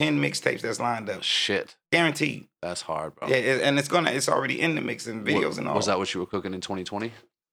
[0.01, 1.23] 10 mixtapes that's lined up.
[1.23, 1.77] Shit.
[1.93, 2.49] Guaranteed.
[2.63, 3.29] That's hard, bro.
[3.29, 5.77] Yeah, it, and it's gonna it's already in the mix and videos what, and all.
[5.77, 7.13] Was that what you were cooking in 2020?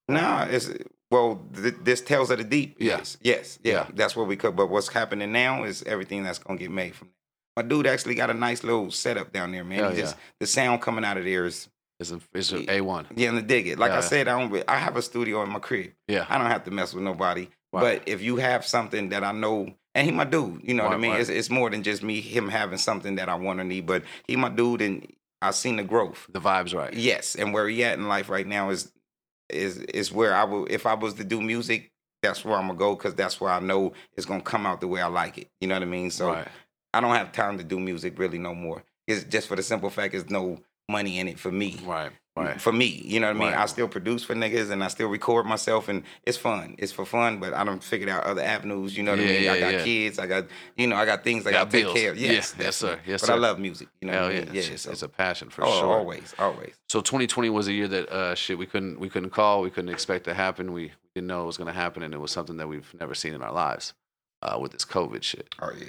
[0.10, 0.72] Nah, it's
[1.12, 2.78] well, th- this Tales of the Deep.
[2.80, 3.18] Yes.
[3.22, 3.36] Yeah.
[3.36, 3.60] Yes.
[3.64, 3.88] Yeah, yeah.
[3.94, 4.56] That's what we cook.
[4.56, 7.10] But what's happening now is everything that's gonna get made from
[7.58, 9.96] my dude actually got a nice little setup down there, man.
[9.96, 10.22] Just, yeah.
[10.40, 11.68] the sound coming out of there is
[12.00, 13.08] is is it A1?
[13.16, 13.80] yeah, and to dig it.
[13.80, 13.98] Like Yeah.
[13.98, 14.64] I said, I don't.
[14.68, 15.94] I have a studio in my crib.
[16.08, 16.26] Yeah.
[16.30, 17.48] I don't have to mess with nobody.
[17.72, 20.94] But if you have something that I know, and he my dude, you know what
[20.94, 21.16] I mean.
[21.16, 23.86] It's, it's more than just me him having something that I want to need.
[23.86, 26.28] But he my dude, and I seen the growth.
[26.32, 26.94] The vibes right.
[26.94, 28.92] Yes, and where he at in life right now is
[29.50, 30.66] is is where I will.
[30.70, 31.92] If I was to do music,
[32.24, 34.88] that's where I'm gonna go because that's where I know it's gonna come out the
[34.88, 35.50] way I like it.
[35.62, 36.10] You know what I mean?
[36.10, 36.48] So right.
[36.94, 38.84] I don't have time to do music really no more.
[39.08, 40.60] It's just for the simple fact there's no
[40.90, 41.78] money in it for me.
[41.84, 42.12] Right.
[42.36, 42.62] Right.
[42.62, 43.48] For me, you know what I mean?
[43.50, 43.58] Right.
[43.58, 46.76] I still produce for niggas and I still record myself and it's fun.
[46.78, 48.96] It's for fun, but I don't figured out other avenues.
[48.96, 49.44] You know what Yeah, I mean?
[49.44, 49.84] yeah, I got yeah.
[49.84, 50.20] kids.
[50.20, 52.18] I got you know I got things I Got to take care of.
[52.20, 53.00] Yeah, Yes, yes, sir.
[53.08, 53.34] Yes, but sir.
[53.34, 53.88] I love music.
[54.02, 54.40] You know Hell what I yeah.
[54.46, 54.56] mean?
[54.56, 55.98] It's, Yeah, it's, so- it's a passion for oh, sure.
[55.98, 56.76] always, always.
[56.90, 59.90] So 2020 was a year that uh, shit we couldn't we couldn't call, we couldn't
[59.90, 60.74] expect to happen.
[60.74, 63.16] We didn't know it was going to happen, and it was something that we've never
[63.16, 63.96] seen in our lives
[64.44, 65.56] uh, with this COVID shit.
[65.60, 65.86] Oh yeah.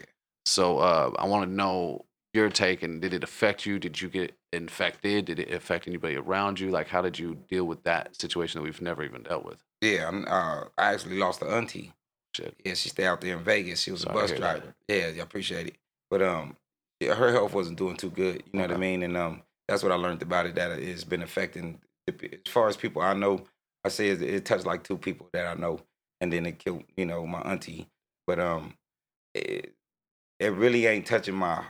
[0.47, 3.79] So uh, I want to know your take, and did it affect you?
[3.79, 5.27] Did you get infected?
[5.27, 6.71] Did it affect anybody around you?
[6.71, 9.63] Like, how did you deal with that situation that we've never even dealt with?
[9.81, 11.93] Yeah, I'm, uh, I actually lost an auntie.
[12.35, 12.55] Shit.
[12.65, 13.81] Yeah, she stayed out there in Vegas.
[13.81, 14.61] She was Sorry a bus hear that.
[14.61, 14.75] driver.
[14.89, 15.77] Yeah, I appreciate it.
[16.11, 16.57] But um,
[17.01, 18.43] yeah, her health wasn't doing too good.
[18.53, 19.03] You know what I mean?
[19.03, 20.55] And um, that's what I learned about it.
[20.55, 21.81] That it's been affecting.
[22.07, 23.45] As far as people I know,
[23.85, 25.81] I say it, it touched like two people that I know,
[26.21, 27.89] and then it killed you know my auntie.
[28.27, 28.75] But um,
[29.35, 29.75] it,
[30.39, 31.65] it really ain't touching my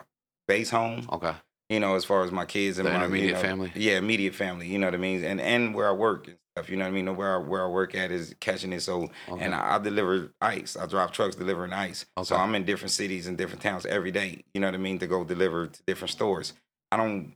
[0.47, 1.07] base home.
[1.13, 1.35] Okay.
[1.69, 3.71] You know, as far as my kids and The my you know, family?
[3.75, 4.67] Yeah, immediate family.
[4.69, 5.23] You know what I mean?
[5.25, 6.71] And and where I work and stuff.
[6.71, 7.15] You know what I mean?
[7.17, 8.81] Where I, where I work at is catching it.
[8.81, 9.45] So Okay.
[9.45, 10.77] and I, I deliver ice.
[10.77, 12.07] I drive trucks delivering ice.
[12.25, 14.45] So I'm in different cities and different towns every day.
[14.55, 14.99] You know what I mean?
[15.01, 16.55] To go deliver to different stores.
[16.91, 17.35] I don't.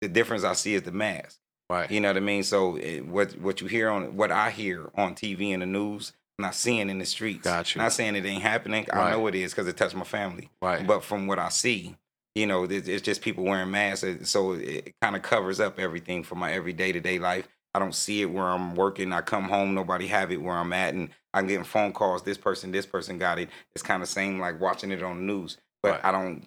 [0.00, 1.38] The difference I see is the mask.
[1.68, 1.90] right.
[1.90, 2.42] You know what I mean?
[2.42, 6.14] So it, what what you hear on what I hear on TV and the news,
[6.38, 7.44] I'm not seeing in the streets.
[7.44, 7.82] Got you.
[7.82, 8.86] Not saying it ain't happening.
[8.90, 9.08] Right.
[9.08, 10.48] I know it is because it touched my family.
[10.62, 10.86] Right.
[10.86, 11.94] But from what I see,
[12.34, 16.36] you know, it's, just people wearing masks, so it, kind of covers up everything for
[16.36, 17.48] my everyday to day life.
[17.74, 19.12] I don't see it where I'm working.
[19.12, 22.22] I come home, nobody have it where I'm at, and I'm getting phone calls.
[22.22, 23.48] This person, this person got it.
[23.74, 26.04] It's kind of same like watching it on the news, but Right.
[26.04, 26.46] I don't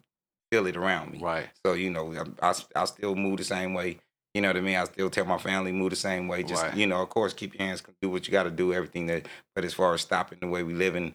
[0.51, 1.19] feel it around me.
[1.19, 1.49] right.
[1.65, 3.99] So you know, I, I, I still move the same way.
[4.33, 4.75] You know what I mean?
[4.77, 6.43] I still tell my family move the same way.
[6.43, 6.75] Just Right.
[6.75, 9.27] you know, of course, keep your hands, do what you got to do, everything that.
[9.55, 11.13] But as far as stopping the way we living,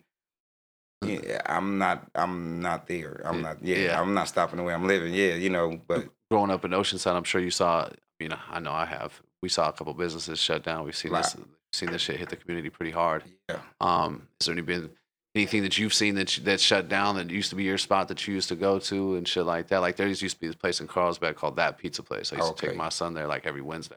[1.03, 2.09] Yeah, I'm not.
[2.15, 3.23] I'm not there.
[3.25, 3.63] I'm not.
[3.63, 4.01] Yeah, yeah.
[4.01, 5.15] I'm not stopping the way I'm living.
[5.15, 5.81] Yeah, you know.
[5.87, 7.89] But growing up in Oceanside, I'm sure you saw.
[8.19, 9.21] You know, I know I have.
[9.43, 10.85] We saw a couple businesses shut down.
[10.85, 11.37] We've seen this,
[11.73, 13.23] seen this shit hit the community pretty hard.
[13.49, 14.91] yeah, Um, has there any been
[15.37, 18.27] anything that you've seen that that shut down that used to be your spot that
[18.27, 19.79] you used to go to and shit like that?
[19.81, 22.33] Like there used to be this place in Carlsbad called That Pizza Place.
[22.33, 23.97] I used to take my son there like every Wednesday.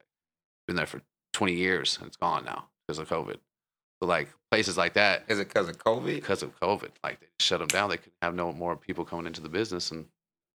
[0.67, 1.01] Been there for
[1.33, 3.37] 20 years and it's gone now because of COVID.
[4.01, 6.15] So like places like that is it because of COVID?
[6.15, 7.89] because of COVID, like they shut them down.
[7.89, 10.07] They could have no more people coming into the business and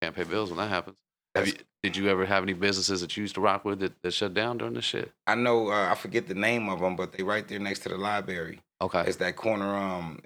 [0.00, 0.96] can't pay bills when that happens.
[1.34, 4.00] Have you, did you ever have any businesses that you used to rock with that,
[4.02, 5.12] that shut down during this shit?
[5.26, 5.68] I know.
[5.68, 8.60] Uh, I forget the name of them, but they right there next to the library.
[8.80, 9.02] Okay.
[9.06, 10.20] It's that corner um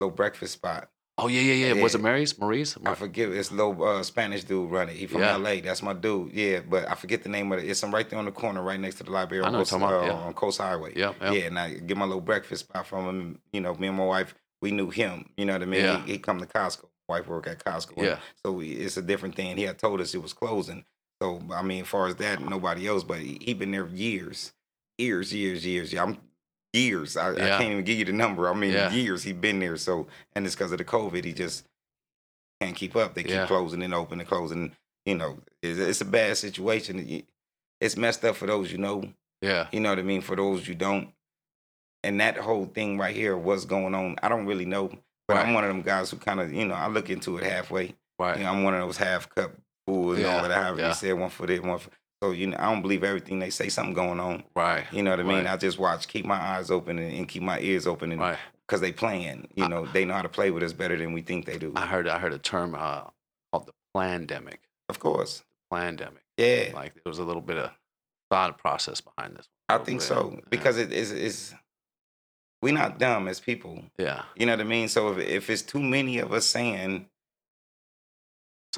[0.00, 0.88] little breakfast spot.
[1.16, 1.82] Oh yeah, yeah, yeah.
[1.82, 2.36] Was it Mary's?
[2.38, 2.76] Maurice?
[2.84, 3.28] I forget.
[3.28, 4.96] It's little uh, Spanish dude running.
[4.96, 5.34] He from Yeah.
[5.34, 5.60] L.A.
[5.60, 6.32] That's my dude.
[6.32, 7.68] Yeah, but I forget the name of it.
[7.68, 9.58] It's some right there on the corner, right next to the library I on know
[9.60, 10.12] what Coast, uh, yeah.
[10.12, 10.92] on Coast Highway.
[10.96, 11.32] Yep, yep.
[11.34, 13.38] Yeah, and I get my little breakfast spot from him.
[13.52, 15.28] You know, me and my wife, we knew him.
[15.36, 15.80] You know what I mean?
[15.84, 16.04] Yeah.
[16.04, 16.88] He, he come to Costco.
[17.08, 18.02] My wife work at Costco.
[18.02, 18.18] Yeah.
[18.44, 19.56] So we- it's a different thing.
[19.56, 20.84] He had told us it was closing.
[21.22, 23.04] So I mean, as far as that, nobody else.
[23.04, 24.52] But he, he been there years,
[24.98, 25.92] years, years, years.
[25.92, 26.18] Yeah, I'm
[26.74, 27.16] years.
[27.16, 27.44] I, Yeah.
[27.44, 28.48] I can't even give you the number.
[28.48, 28.90] I mean, Yeah.
[28.92, 29.76] years he's been there.
[29.76, 31.24] So and it's because of the COVID.
[31.24, 31.64] He just
[32.60, 33.14] can't keep up.
[33.14, 33.46] They keep Yeah.
[33.46, 34.72] closing and opening and closing.
[35.06, 37.24] You know, it's, it's a bad situation.
[37.80, 39.04] It's messed up for those you know.
[39.42, 39.66] Yeah.
[39.72, 40.22] You know what I mean?
[40.22, 41.10] For those you don't.
[42.02, 44.90] And that whole thing right here, what's going on, I don't really know.
[45.26, 47.44] But I'm one of them guys who kind of, you know, I look into it
[47.44, 47.94] halfway.
[48.18, 48.36] Right.
[48.38, 49.52] You know, I'm one of those half cup
[49.86, 50.52] fools and Yeah, all that.
[50.52, 50.88] However yeah.
[50.88, 51.90] you said, one for this, one for.
[52.24, 54.44] So, you know, I don't believe everything they say, something going on.
[54.56, 54.84] Right.
[54.90, 55.44] You know what I mean?
[55.44, 55.46] Right.
[55.52, 58.12] I just watch, keep my eyes open and, and keep my ears open.
[58.12, 58.38] And, Right.
[58.66, 59.48] Because they playing.
[59.54, 61.58] You I- know, they know how to play with us better than we think they
[61.58, 61.74] do.
[61.76, 63.02] I heard I heard a term uh,
[63.52, 64.60] called the plandemic.
[64.88, 65.44] Of course.
[65.70, 66.22] Plandemic.
[66.38, 66.70] Yeah.
[66.72, 67.70] Like there was a little bit of
[68.30, 69.46] thought process behind this.
[69.68, 70.06] I think bit.
[70.06, 70.30] so.
[70.34, 70.40] Yeah.
[70.48, 71.54] Because it is, it's,
[72.62, 73.82] we not dumb as people.
[73.98, 74.22] Yeah.
[74.34, 74.88] You know what I mean?
[74.88, 77.06] So if, if it's too many of us saying,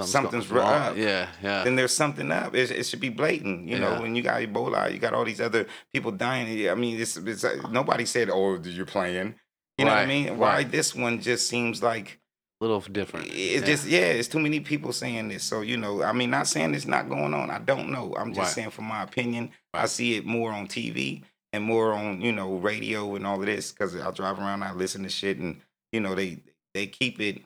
[0.04, 0.96] Something's going wrong.
[0.98, 1.28] Yeah.
[1.42, 1.64] Yeah.
[1.64, 2.54] then there's something up.
[2.54, 3.68] It, it should be blatant.
[3.68, 3.94] You Yeah.
[3.96, 6.68] know, when you got Ebola, you got all these other people dying.
[6.68, 9.34] I mean, it's, it's uh, nobody said, "Oh, you're playing."
[9.78, 10.38] You know what I Right, mean?
[10.38, 12.18] Why this one just seems like
[12.60, 13.26] a little different.
[13.28, 13.60] it's yeah.
[13.66, 15.44] just yeah, it's too many people saying this.
[15.44, 17.50] So you know, I mean, not saying it's not going on.
[17.50, 18.14] I don't know.
[18.18, 18.54] I'm just Right.
[18.54, 21.22] saying from my opinion, I see it more on TV
[21.52, 24.72] and more on you know radio and all of this because I drive around, I
[24.72, 25.60] listen to shit, and
[25.92, 26.38] you know they
[26.74, 27.42] they keep it.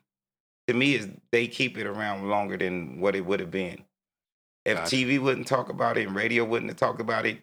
[0.70, 3.82] To me, is they keep it around longer than what it would have been.
[4.64, 4.96] If Gotcha.
[4.96, 7.38] TV wouldn't talk about it and radio wouldn't have talked about it,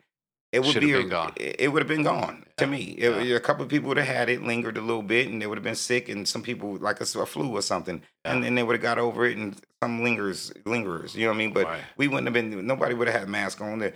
[0.54, 1.34] it would Should've be been gone.
[1.36, 2.84] It, would have been gone Yeah, to me.
[2.98, 3.36] It- yeah.
[3.36, 5.58] a couple of people would have had it, lingered a little bit, and they would
[5.58, 8.76] have been sick, and some people like a flu or something, and then they would
[8.78, 11.16] have got over it, and some lingers, lingerers.
[11.16, 11.52] You know what I mean?
[11.54, 11.82] But Right.
[11.98, 12.66] we wouldn't have been.
[12.66, 13.80] Nobody would have had masks on.
[13.80, 13.92] The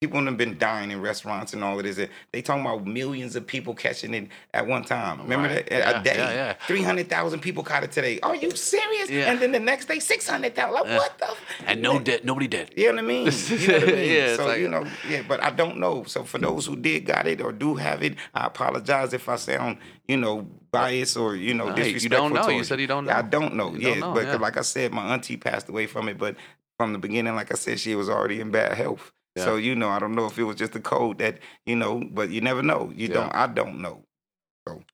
[0.00, 2.00] people have been dying in restaurants and all of this.
[2.32, 5.20] They talking about millions of people catching it at one time.
[5.22, 5.68] Remember Right.
[5.68, 6.52] that Yeah, a day, yeah, yeah.
[6.66, 8.18] three hundred thousand people caught it today.
[8.20, 9.10] Are you serious?
[9.10, 9.30] Yeah.
[9.30, 10.72] And then the next day, six hundred thousand.
[10.72, 11.26] Like, what the?
[11.26, 12.24] f- And no dead.
[12.24, 12.70] Nobody dead.
[12.76, 13.30] you know what I mean?
[13.50, 14.10] You know what I mean?
[14.10, 16.04] Yeah, so like- you know, yeah, but I don't know.
[16.04, 19.36] So for those who did got it or do have it, I apologize if I
[19.36, 19.76] sound,
[20.08, 22.40] you know, biased or you know No, you don't know.
[22.40, 23.72] You towards said you don't Yeah, I don't know.
[23.74, 26.36] You yeah, don't know, but like I said, my auntie passed away from it, but
[26.78, 29.12] from the beginning, like I said, she was already in bad health.
[29.36, 29.44] Yeah.
[29.44, 32.02] So you know, I don't know if it was just a code that you know,
[32.10, 32.92] but you never know.
[32.94, 33.14] You Yeah.
[33.14, 33.34] don't.
[33.34, 34.02] I don't know.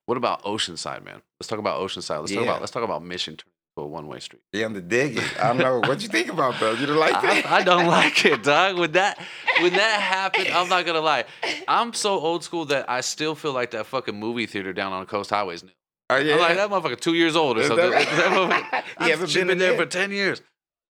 [0.06, 1.20] What about Oceanside, man?
[1.38, 2.20] Let's talk about Oceanside.
[2.20, 4.40] Let's talk about let's talk about Mission turning a one way street.
[4.54, 5.44] Yeah, I'm the dig it.
[5.44, 5.80] I know.
[5.80, 6.78] what you think about that?
[6.80, 7.44] You don't like that?
[7.46, 8.78] I, I don't like it, dog.
[8.78, 9.18] When that
[9.60, 11.24] when that happened, I'm not gonna lie.
[11.68, 15.04] I'm so old school that I still feel like that fucking movie theater down on
[15.04, 15.62] Coast Highways.
[16.08, 16.34] Oh, yeah.
[16.34, 17.90] I'm like that motherfucker two years old or Is something.
[17.90, 18.32] that- That
[18.72, 19.76] motherfucker- I've been, been there there?
[19.78, 20.40] for ten years.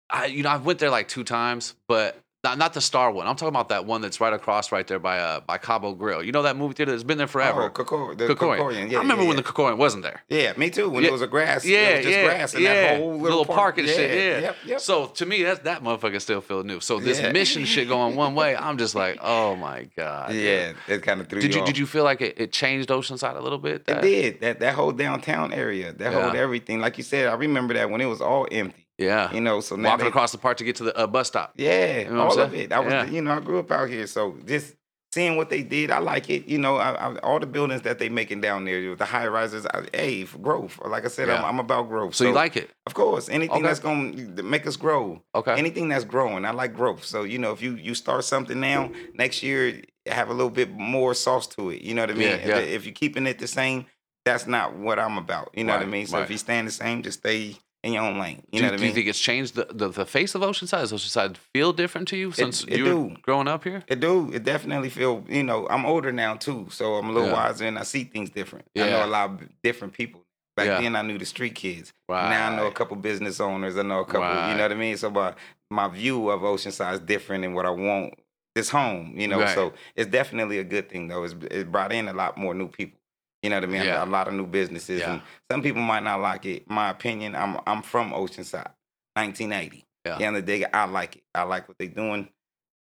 [0.10, 3.28] I you know I went there like two times, but not, not the Star one.
[3.28, 6.24] I'm talking about that one that's right across right there by uh by Cabo Grill.
[6.24, 7.64] You know that movie theater that's been there forever.
[7.64, 8.58] Oh, Kokor, the Krikorian.
[8.58, 8.92] Krikorian.
[8.92, 9.44] Yeah, I remember yeah, when yeah.
[9.44, 10.24] the Krikorian wasn't there.
[10.28, 10.90] Yeah, me too.
[10.90, 11.10] When Yeah.
[11.10, 12.74] it was a grass, Yeah, just yeah, grass and yeah.
[12.74, 14.10] that whole little, park and shit.
[14.12, 14.40] Yeah.
[14.40, 14.80] Yep, yep.
[14.80, 16.80] So to me, that that motherfucker still feel new.
[16.80, 20.34] So this mission shit going one way, I'm just like, oh my god.
[20.34, 21.68] yeah, it kind of threw Did you off.
[21.68, 23.84] did you feel like it, it changed Oceanside a little bit?
[23.88, 26.80] It did that that whole downtown area, that whole everything.
[26.80, 28.78] Like you said, I remember that when it was all empty.
[29.02, 29.34] Yeah.
[29.34, 31.28] You know, so now Walking they- across the park to get to the uh, bus
[31.28, 31.54] stop.
[31.56, 32.72] Yeah, you know all of it.
[32.72, 33.06] I was, Yeah.
[33.06, 34.76] you know, I grew up out here, so just
[35.14, 36.46] seeing what they did, I like it.
[36.48, 39.66] You know, I, I, all the buildings that they making down there, the high rises.
[39.66, 40.80] I, hey, for growth.
[40.86, 42.16] Like I said, I'm, I'm about growth.
[42.16, 42.70] So, you like it?
[42.88, 43.64] Of course, anything Okay.
[43.68, 45.22] that's going to make us grow.
[45.36, 45.54] Okay.
[45.58, 47.04] Anything that's growing, I like growth.
[47.04, 50.72] So you know, if you you start something now, next year have a little bit
[50.72, 51.82] more sauce to it.
[51.82, 52.28] You know what I mean?
[52.30, 52.58] Yeah, If- yeah.
[52.58, 53.86] If, you're keeping it the same,
[54.26, 55.50] that's not what I'm about.
[55.54, 56.08] You know what I Right, mean?
[56.08, 56.24] So right.
[56.24, 58.44] if you staying the same, just stay in your own lane.
[58.52, 58.90] You do, know what I do mean?
[58.90, 60.82] you think it's changed the, the, the face of Oceanside?
[60.82, 63.16] Does Oceanside feel different to you since it you were do.
[63.22, 63.84] growing up here?
[63.88, 64.32] It do.
[64.32, 65.24] It definitely feel.
[65.28, 67.34] You know, I'm older now too, so I'm a little Yeah.
[67.48, 68.66] wiser and I see things different.
[68.78, 70.22] I know a lot of different people.
[70.56, 70.82] Back Yeah.
[70.82, 71.94] then, I knew the street kids.
[72.10, 72.30] Right.
[72.30, 73.78] Now I know a couple business owners.
[73.78, 74.22] I know a couple.
[74.22, 74.52] Right.
[74.52, 74.98] You know what I mean?
[74.98, 75.34] So my
[75.72, 78.14] my view of Oceanside is different than what I want.
[78.54, 79.40] This home, you know.
[79.40, 79.56] Right.
[79.56, 81.24] So it's definitely a good thing though.
[81.24, 83.00] It's it brought in a lot more new people.
[83.44, 83.84] You know what I mean?
[83.84, 84.04] Yeah.
[84.04, 85.00] A lot of new businesses.
[85.02, 85.14] Yeah.
[85.14, 85.22] And
[85.52, 86.70] some people might not like it.
[86.70, 87.36] My opinion.
[87.36, 88.72] I'm I'm from Oceanside,
[89.16, 89.86] 1980.
[90.06, 90.14] Yeah.
[90.14, 91.24] At the end of the day, I like it.
[91.34, 92.30] I like what they're doing.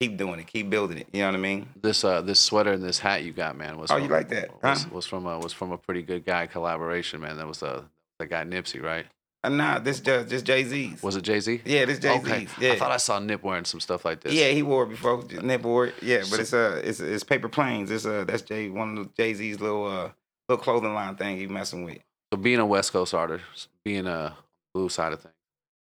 [0.00, 0.46] Keep doing it.
[0.46, 1.06] Keep building it.
[1.12, 1.68] You know what I mean?
[1.80, 4.28] This uh this sweater and this hat you got, man, was Oh, from, you like
[4.30, 4.88] that, Was, huh?
[4.92, 7.36] was from a was from a pretty good guy collaboration, man.
[7.38, 7.82] That was uh
[8.18, 9.06] the guy Nipsey, right?
[9.42, 11.02] Uh, nah, this just just Jay Z's.
[11.02, 11.60] Was it Jay Z?
[11.64, 12.26] Yeah, this Jay Z's.
[12.26, 12.46] Okay.
[12.60, 12.72] Yeah.
[12.72, 14.32] I thought I saw Nip wearing some stuff like this.
[14.34, 15.22] Yeah, he wore it before.
[15.42, 15.94] Nip wore it.
[16.02, 17.90] Yeah, but So- it's uh it's it's paper planes.
[17.90, 20.10] It's uh that's Jay one of Jay Z's little uh
[20.48, 21.98] little clothing line thing he messing with.
[22.32, 24.36] So being a West Coast artist, being a
[24.74, 25.34] blue side of things,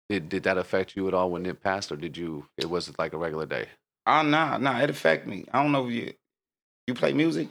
[0.10, 2.46] did did that affect you at all when it passed, or did you?
[2.58, 3.68] It was like a regular day.
[4.06, 5.46] Oh nah, nah, it affect me.
[5.52, 6.14] I don't know if you
[6.88, 7.48] you play music.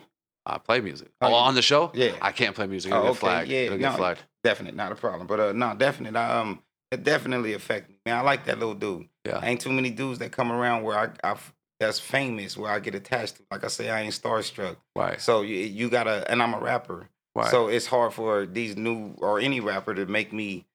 [0.47, 1.09] I play music.
[1.23, 1.91] Oh, Oh, on the show?
[1.95, 2.13] Yeah.
[2.21, 2.93] I can't play music.
[2.93, 3.51] Oh, It'll get okay, flagged.
[3.51, 4.21] yeah, It'll get no, flagged.
[4.45, 5.27] Definite, not a problem.
[5.27, 6.15] But uh no, definite.
[6.15, 7.97] I, um it definitely affect me.
[8.07, 9.09] Man, I like that little dude.
[9.25, 9.41] Yeah.
[9.43, 11.37] Ain't too many dudes that come around where I I
[11.81, 13.43] that's famous where I get attached to.
[13.51, 14.77] Like I say, I ain't starstruck.
[14.97, 15.21] Right.
[15.21, 17.09] So you, you gotta and I'm a rapper.
[17.35, 17.51] Right.
[17.51, 20.67] So it's hard for these new or any rapper to make me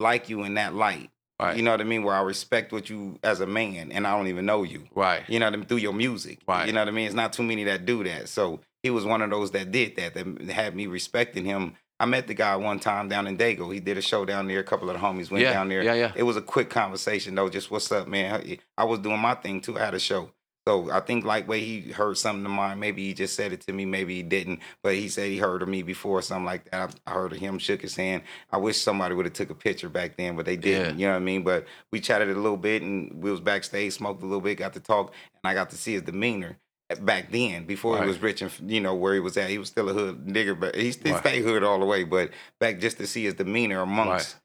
[0.00, 1.10] like you in that light.
[1.40, 1.56] right.
[1.56, 2.02] You know what I mean?
[2.02, 4.84] Where I respect what you as a man and I don't even know you.
[4.94, 5.22] right.
[5.28, 5.66] You know what I mean?
[5.66, 6.38] Through your music.
[6.48, 6.66] Right.
[6.66, 7.06] You know what I mean?
[7.06, 8.28] It's not too many that do that.
[8.28, 11.74] So he was one of those that did that, that had me respecting him.
[12.00, 13.74] I met the guy one time down in Dago.
[13.74, 14.60] He did a show down there.
[14.60, 15.82] A couple of the homies went Yeah, down there.
[15.82, 16.12] yeah, yeah.
[16.14, 17.48] It was a quick conversation though.
[17.48, 18.56] Just what's up, man?
[18.78, 19.76] I was doing my thing too.
[19.76, 20.30] I had a show.
[20.68, 22.78] So I think like way he heard something of mine.
[22.78, 23.86] Maybe he just said it to me.
[23.86, 24.60] Maybe he didn't.
[24.82, 26.94] But he said he heard of me before, something like that.
[27.06, 28.22] I, heard of him, shook his hand.
[28.52, 30.98] I wish somebody would have took a picture back then, but they didn't.
[30.98, 31.00] Yeah.
[31.00, 31.42] You know what I mean?
[31.42, 34.74] But we chatted a little bit, and we was backstage, smoked a little bit, got
[34.74, 36.58] to talk, and I got to see his demeanor
[36.90, 38.02] eh, back then before Right.
[38.02, 39.48] he was rich and you know where he was at.
[39.48, 41.22] He was still a hood nigger, but he still Right.
[41.22, 42.04] stayed hood all the way.
[42.04, 44.36] But back just to see his demeanor amongst.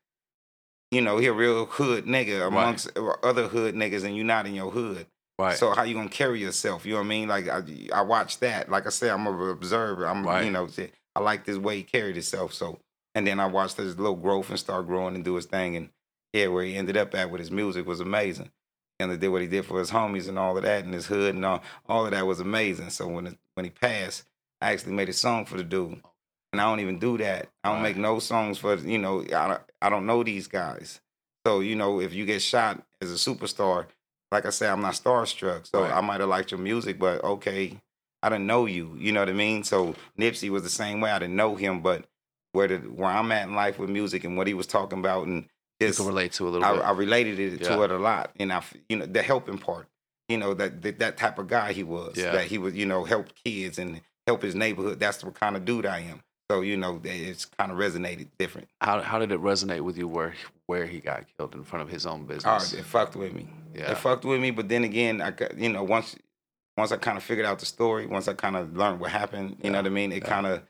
[0.89, 4.45] You know, he a real hood nigga amongst uh, other hood niggas, and you not
[4.45, 5.07] in your hood.
[5.39, 5.57] Right.
[5.57, 6.85] So how you gonna carry yourself?
[6.85, 7.27] You know what I mean?
[7.27, 7.61] Like I,
[7.93, 8.69] I watched that.
[8.69, 10.05] Like I said, I'm a observer.
[10.07, 10.45] I'm Right.
[10.45, 10.67] you know,
[11.15, 12.53] I like this way he carried himself.
[12.53, 12.79] So
[13.15, 15.75] and then I watched his little growth and start growing and do his thing.
[15.75, 15.89] And
[16.33, 18.51] yeah, where he ended up at with his music was amazing.
[18.99, 21.07] And he did what he did for his homies and all of that and his
[21.07, 22.89] hood and all, all of that was amazing.
[22.91, 24.23] So when it, when he passed,
[24.61, 26.01] I actually made a song for the dude.
[26.51, 27.49] And I don't even do that.
[27.63, 27.95] I don't Right.
[27.95, 29.21] make no songs for you know.
[29.21, 31.01] I don't, I don't know these guys.
[31.45, 33.87] So you know, if you get shot as a superstar,
[34.33, 35.67] like I said, I'm not starstruck.
[35.71, 35.93] So Right.
[35.93, 37.79] I might have liked your music, but okay,
[38.21, 38.95] I didn't know you.
[38.97, 39.63] You know what I mean?
[39.63, 41.11] So Nipsey was the same way.
[41.11, 42.05] I didn't know him, but
[42.51, 45.27] where the where I'm at in life with music and what he was talking about
[45.27, 45.43] and
[45.79, 46.81] you this, can relate to a little I, bit.
[46.83, 47.75] I related it Yeah.
[47.75, 48.31] to it a lot.
[48.39, 49.87] And I you know, the helping part.
[50.29, 52.15] You know that that, that type of guy he was.
[52.17, 52.31] Yeah.
[52.31, 54.99] That he would you know help kids and help his neighborhood.
[54.99, 56.21] That's the kind of dude I am.
[56.51, 58.67] So you know, it's kind of resonated different.
[58.81, 60.33] how how did it resonate with you where
[60.67, 62.45] where he got killed in front of his own business?
[62.45, 62.81] Oh, business?
[62.81, 63.47] it fucked with me.
[63.73, 63.91] Yeah.
[63.91, 66.15] It fucked with me, but then again, I got you know once
[66.77, 69.57] once I kind of figured out the story, once I kind of learned what happened,
[69.63, 70.11] you know what I mean.
[70.11, 70.29] It yeah.
[70.29, 70.63] kind of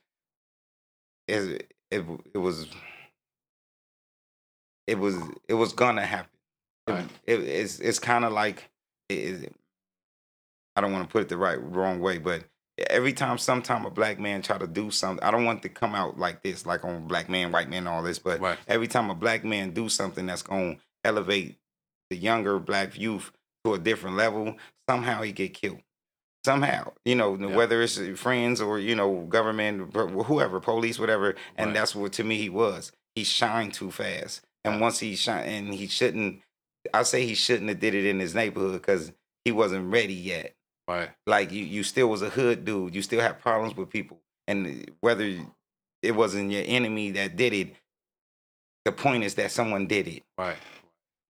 [1.27, 2.67] it, it it was
[4.87, 5.15] it was
[5.47, 6.29] it was gonna happen.
[6.29, 7.09] It- Right.
[7.25, 8.69] It, it's it's kind of like
[9.09, 9.55] it, it-
[10.75, 12.43] I don't want to put it the right wrong way, but
[12.89, 15.93] every time sometime a black man try to do something, I don't want to come
[15.95, 18.57] out like this, like on black man, white man, all this, but Right.
[18.67, 21.57] every time a black man do something that's gonna elevate
[22.09, 23.31] the younger black youth
[23.63, 24.57] to a different level,
[24.89, 25.81] somehow he get killed.
[26.45, 27.55] Somehow, you know, Yeah.
[27.55, 31.73] whether it's friends or you know government, whoever, police, whatever, and Right.
[31.73, 32.91] that's what to me he was.
[33.15, 34.81] He shined too fast, and Yeah.
[34.81, 36.41] once he shine, and he shouldn't.
[36.93, 39.13] I say he shouldn't have did it in his neighborhood because
[39.45, 40.53] he wasn't ready yet.
[40.87, 41.09] Right.
[41.27, 42.95] Like you, you still was a hood dude.
[42.95, 45.37] You still have problems with people, and whether
[46.01, 47.75] it wasn't your enemy that did it,
[48.85, 50.23] the point is that someone did it.
[50.37, 50.57] Right.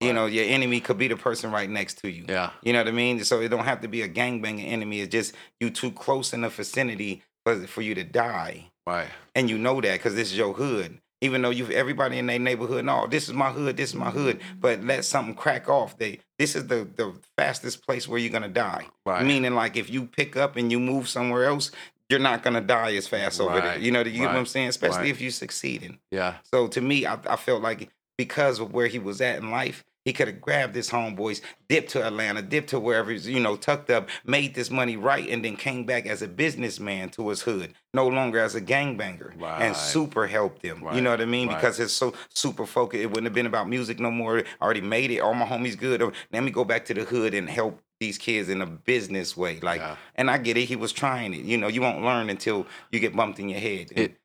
[0.01, 0.15] You Right.
[0.15, 2.25] know, your enemy could be the person right next to you.
[2.27, 2.49] Yeah.
[2.63, 3.23] You know what I mean?
[3.23, 4.99] So it don't have to be a gangbanging enemy.
[5.01, 8.71] It's just you too close in the vicinity for, for you to die.
[8.87, 9.07] Right.
[9.35, 10.99] And you know that because this is your hood.
[11.23, 14.09] Even though you've everybody in their neighborhood, no, this is my hood, this is my
[14.09, 14.41] hood.
[14.59, 15.97] But let something crack off.
[15.97, 18.87] They this is the the fastest place where you're gonna die.
[19.05, 19.25] Right.
[19.25, 21.71] Meaning like if you pick up and you move somewhere else,
[22.09, 23.79] you're not gonna die as fast over there.
[23.79, 24.67] You know, you get what I'm saying?
[24.67, 25.09] Especially right.
[25.09, 25.99] if you're succeeding.
[26.11, 26.35] Yeah.
[26.53, 29.83] So to me, I, I felt like because of where he was at in life,
[30.05, 33.55] he could have grabbed his homeboys, dipped to Atlanta, dipped to wherever he's, you know,
[33.55, 37.41] tucked up, made this money right, and then came back as a businessman to his
[37.43, 39.61] hood, no longer as a gangbanger, Right.
[39.61, 40.83] and super helped him.
[40.93, 41.47] You know what I mean?
[41.47, 41.55] right.
[41.55, 43.01] Because it's so super focused.
[43.01, 44.39] It wouldn't have been about music no more.
[44.39, 45.19] I already made it.
[45.19, 46.01] All my homies good.
[46.31, 49.59] Let me go back to the hood and help these kids in a business way.
[49.61, 49.95] Like, Yeah.
[50.15, 50.65] and I get it.
[50.65, 51.41] He was trying it.
[51.45, 53.87] You know, you won't learn until you get bumped in your head.
[53.95, 54.17] It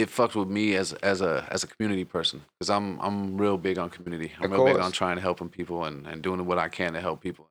[0.00, 3.58] it fucked with me as as a as a community person because I'm I'm real
[3.58, 4.32] big on community.
[4.38, 6.92] I'm Of real big on trying to helping people and and doing what I can
[6.94, 7.48] to help people.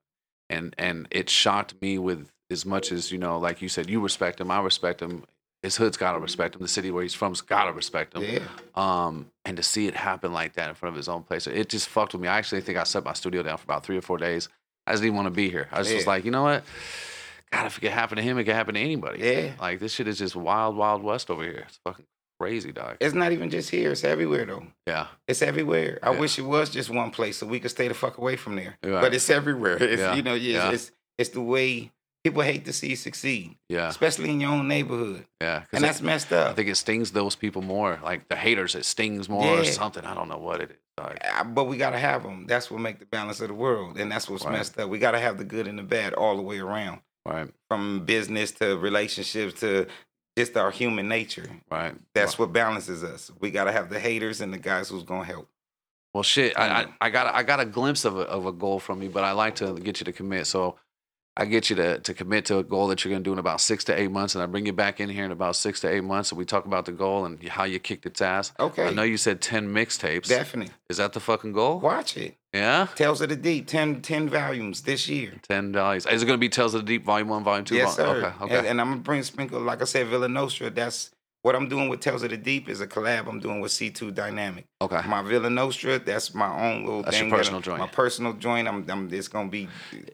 [0.49, 3.99] And and it shocked me with as much as you know, like you said, you
[4.01, 5.23] respect him, I respect him.
[5.61, 6.61] His hood's gotta respect him.
[6.61, 8.23] The city where he's from's gotta respect him.
[8.23, 8.39] Yeah.
[8.75, 11.69] Um, and to see it happen like that in front of his own place, it
[11.69, 12.27] just fucked with me.
[12.29, 14.47] I actually think I set my studio down for about three or four days.
[14.87, 15.67] I just didn't want to be here.
[15.71, 16.11] I was just Yeah.
[16.13, 16.63] like, you know what?
[17.51, 19.19] God, if it could happen to him, it could happen to anybody.
[19.19, 19.51] Yeah.
[19.59, 21.65] Like this shit is just wild, wild west over here.
[21.67, 22.05] It's fucking
[22.39, 22.97] crazy, dog.
[22.99, 23.91] It's not even just here.
[23.91, 24.63] It's everywhere though.
[24.87, 25.07] Yeah.
[25.27, 25.99] It's everywhere.
[26.01, 26.19] I Yeah.
[26.19, 28.77] wish it was just one place so we could stay the fuck away from there.
[28.83, 29.01] Right.
[29.01, 29.77] But it's everywhere.
[29.83, 30.15] It's Yeah.
[30.15, 30.71] you know, yeah, Yeah.
[30.71, 31.91] it's it's the way
[32.23, 33.87] people hate to see you succeed, Yeah.
[33.89, 35.63] especially in your own neighborhood, Yeah.
[35.73, 36.51] and it- that's messed up.
[36.51, 37.99] I think it stings those people more.
[38.03, 40.05] Like the haters, it stings more or something.
[40.05, 40.77] I don't know what it is.
[40.97, 42.45] Uh, But we gotta have them.
[42.47, 44.53] That's what make the balance of the world, and that's what's Right.
[44.53, 44.89] messed up.
[44.89, 47.49] We gotta have the good and the bad all the way around, Right.
[47.69, 49.87] from business to relationships to
[50.39, 51.49] just our human nature.
[51.69, 51.93] Right.
[52.13, 53.31] That's what balances us.
[53.39, 55.49] We gotta have the haters and the guys who's gonna help.
[56.13, 56.93] Well, shit, I, I, Mm.
[57.01, 59.33] I got I got a glimpse of a, of a goal from you, but I
[59.33, 60.47] like to get you to commit.
[60.47, 60.75] So
[61.37, 63.39] I get you to, to commit to a goal that you're going to do in
[63.39, 65.79] about six to eight months, and I bring you back in here in about six
[65.81, 68.51] to eight months, and we talk about the goal and how you kicked its ass.
[68.59, 70.27] Okay, I know you said ten mixtapes.
[70.27, 71.79] definitely Is that the fucking goal?
[71.79, 72.35] watch it.
[72.53, 75.33] Yeah, Tales of the Deep, 10, 10 volumes this year.
[75.47, 76.05] ten dollars.
[76.07, 77.75] Is it going to be Tales of the Deep Volume One, Volume Two?
[77.75, 78.17] yes, Vol- sir.
[78.25, 78.57] Okay, okay.
[78.57, 80.69] And, and I'm gonna bring sprinkle, like I said, Villa Nostra.
[80.71, 81.11] That's
[81.41, 84.13] what I'm doing with Tales of the Deep is a collab I'm doing with C2
[84.13, 84.65] Dynamic.
[84.81, 85.01] okay.
[85.07, 87.29] My Villa Nostra, that's my own little That's your thing.
[87.29, 87.79] that personal joint.
[87.79, 88.67] My personal joint.
[88.67, 89.67] I'm, I'm it's gonna be.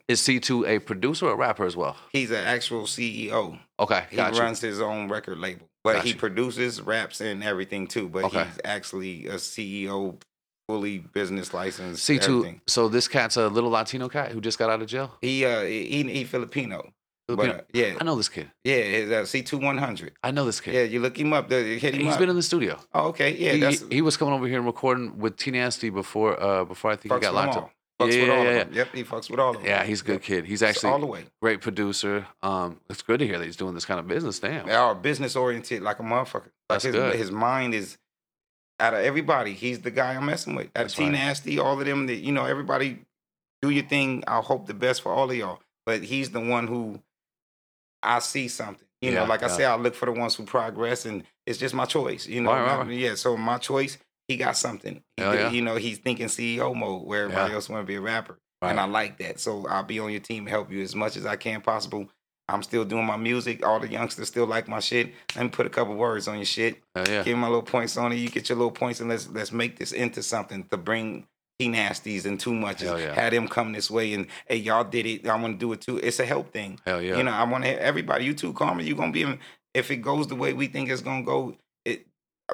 [0.07, 1.95] Is C two a producer or a rapper as well?
[2.11, 3.59] He's an actual CEO.
[3.79, 4.23] Okay, He you.
[4.23, 6.15] runs his own record label, but Got he you.
[6.15, 8.07] produces, raps, and everything too.
[8.07, 8.43] But Okay.
[8.45, 10.21] he's actually a CEO,
[10.69, 12.01] fully business license.
[12.03, 12.55] C two.
[12.67, 15.11] So this cat's a little Latino cat who just got out of jail.
[15.21, 16.91] He uh he he Filipino.
[17.27, 18.51] But uh, yeah, I know this kid.
[18.63, 20.13] yeah, his uh, C two one hundred.
[20.23, 20.75] I know this kid.
[20.75, 21.49] Yeah, you look him up.
[21.49, 22.19] the- Hit him He's up.
[22.19, 22.79] been in the studio.
[22.93, 23.35] oh, okay.
[23.35, 26.65] Yeah, he, that's he, was coming over here and recording with T Nasty before uh
[26.65, 27.71] before I think fucks he got locked up.
[27.99, 28.73] Fucks Yeah, with yeah, all yeah, of them.
[28.75, 29.65] Yep, he fucks with all of them.
[29.65, 30.21] Yeah, he's a good Yep.
[30.21, 30.45] kid.
[30.45, 31.23] He's actually all the way.
[31.41, 32.27] great producer.
[32.43, 34.37] Um, it's good to hear that he's doing this kind of business.
[34.39, 34.67] Damn.
[34.67, 36.43] They are business oriented like a motherfucker.
[36.43, 37.15] Like That's his, good.
[37.15, 37.97] his mind is
[38.79, 39.53] out of everybody.
[39.53, 40.67] He's the guy I'm messing with.
[40.75, 41.09] Out of T.
[41.09, 42.05] Nasty, all of them.
[42.07, 42.99] That you know, everybody
[43.63, 44.23] do your thing.
[44.27, 45.59] I hope the best for all of y'all.
[45.85, 46.99] But he's the one who
[48.03, 48.85] I see something.
[49.01, 51.59] You Yeah, know, like I say, I look for the ones who progress, and it's
[51.59, 52.27] just my choice.
[52.27, 52.97] You know, Right, right, right.
[52.97, 53.15] yeah.
[53.15, 55.03] So my choice, he got something.
[55.17, 55.49] He, did- yeah.
[55.51, 57.55] You know, he's thinking CEO mode where everybody Yeah.
[57.55, 59.39] else want to be a rapper, and I like that.
[59.39, 62.09] So I'll be on your team, help you as much as I can possible.
[62.47, 63.65] I'm still doing my music.
[63.65, 65.13] All the youngsters still like my shit.
[65.35, 66.81] Let me put a couple words on your shit.
[66.95, 67.23] Yeah.
[67.23, 68.17] Give my little points on it.
[68.17, 71.27] You get your little points, and let's let's make this into something to bring
[71.59, 72.81] T nasties and too much.
[72.83, 73.13] Yeah.
[73.13, 75.27] Have them come this way, and hey, y'all did it.
[75.27, 75.97] I want to do it too.
[75.97, 76.79] It's a help thing.
[76.85, 77.17] Hell yeah.
[77.17, 78.25] You know, I want to everybody.
[78.25, 78.83] You too, Karma.
[78.83, 79.39] You gonna be in,
[79.73, 81.55] if it goes the way we think it's gonna go.
[81.85, 82.05] It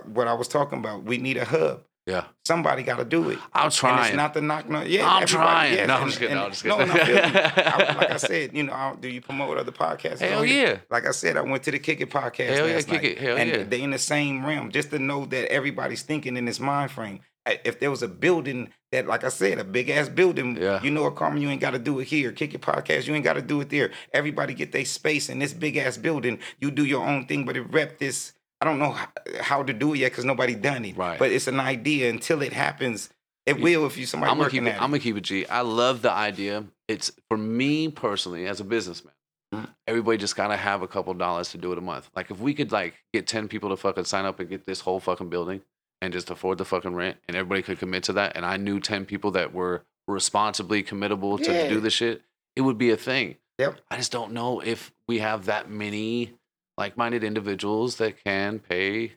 [0.05, 1.03] what I was talking about.
[1.03, 1.83] We need a hub.
[2.05, 2.25] yeah.
[2.45, 3.39] Somebody got to do it.
[3.53, 4.05] I'm And trying.
[4.07, 4.67] it's not the knock.
[4.69, 5.87] No, yeah, I'm trying.
[5.87, 6.35] No, I'm just kidding.
[6.35, 7.17] No, and- I'm just kidding.
[7.23, 7.39] and you.
[7.63, 10.19] I- like I said, you know, I, do you promote other podcasts?
[10.19, 10.77] Hell yeah.
[10.89, 13.11] Like I said, I went to the Kick It podcast Hell yeah, last Kick night,
[13.11, 13.17] It.
[13.19, 13.63] Hell and yeah.
[13.63, 14.71] they in the same realm.
[14.71, 17.19] Just to know that everybody's thinking in this mind frame.
[17.45, 20.81] If there was a building that, like I said, a big ass building, Yeah.
[20.83, 22.31] you know, what, Carmen, you ain't got to do it here.
[22.31, 23.91] Kick your podcast, you ain't got to do it there.
[24.13, 26.37] Everybody get their space in this big ass building.
[26.59, 28.33] You do your own thing, but it rep this.
[28.59, 28.95] I don't know
[29.39, 30.95] how, to do it yet because nobody done it.
[30.95, 31.17] Right.
[31.17, 32.11] But it's an idea.
[32.11, 33.09] Until it happens,
[33.47, 34.75] it will if you somebody I'm gonna working keep it.
[34.75, 35.47] at I'm gonna keep it G.
[35.47, 36.65] I love the idea.
[36.87, 39.13] It's for me personally as a businessman.
[39.51, 39.67] Mhm.
[39.87, 42.07] Everybody just gotta have a couple dollars to do it a month.
[42.15, 44.81] Like if we could like get ten people to fucking sign up and get this
[44.81, 45.61] whole fucking building
[46.01, 48.79] and just afford the fucking rent, and everybody could commit to that, and I knew
[48.79, 51.69] ten people that were responsibly committable to Yeah.
[51.69, 52.23] do the shit,
[52.55, 53.37] it would be a thing.
[53.59, 53.79] Yep.
[53.91, 56.33] I just don't know if we have that many
[56.77, 59.13] like-minded individuals that can pay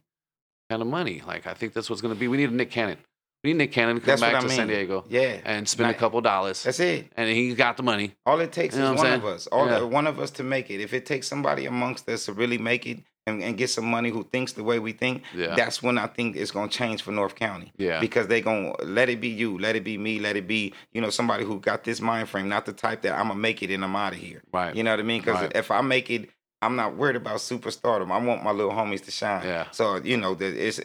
[0.68, 1.22] kind of money.
[1.26, 2.28] Like I think that's what's gonna be.
[2.28, 2.98] We need a Nick Cannon.
[3.42, 4.68] We need Nick Cannon to come That's back to San.
[4.68, 5.40] Diego Yeah.
[5.44, 7.10] and spend a couple dollars, That's it.
[7.16, 8.14] and he's got the money.
[8.26, 9.46] All it takes You know is one I'm of us.
[9.48, 9.82] All Yeah.
[9.82, 10.80] one of us to make it.
[10.80, 14.10] If it takes somebody amongst us to really make it and, and get some money
[14.10, 15.54] who thinks the way we think, Yeah.
[15.54, 17.72] that's when I think it's gonna change for North County.
[17.78, 18.00] Yeah.
[18.00, 21.00] Because they gonna let it be you, let it be me, let it be, you
[21.00, 23.70] know, somebody who got this mind frame, not the type that I'm gonna make it
[23.70, 24.42] and I'm out of here.
[24.52, 24.74] Right.
[24.74, 25.20] You know what I mean?
[25.20, 25.52] Because Right.
[25.56, 26.28] if I make it,
[26.60, 28.10] I'm not worried about superstardom.
[28.10, 29.44] I want my little homies to shine.
[29.46, 29.66] Yeah.
[29.70, 30.80] So, you know, that it's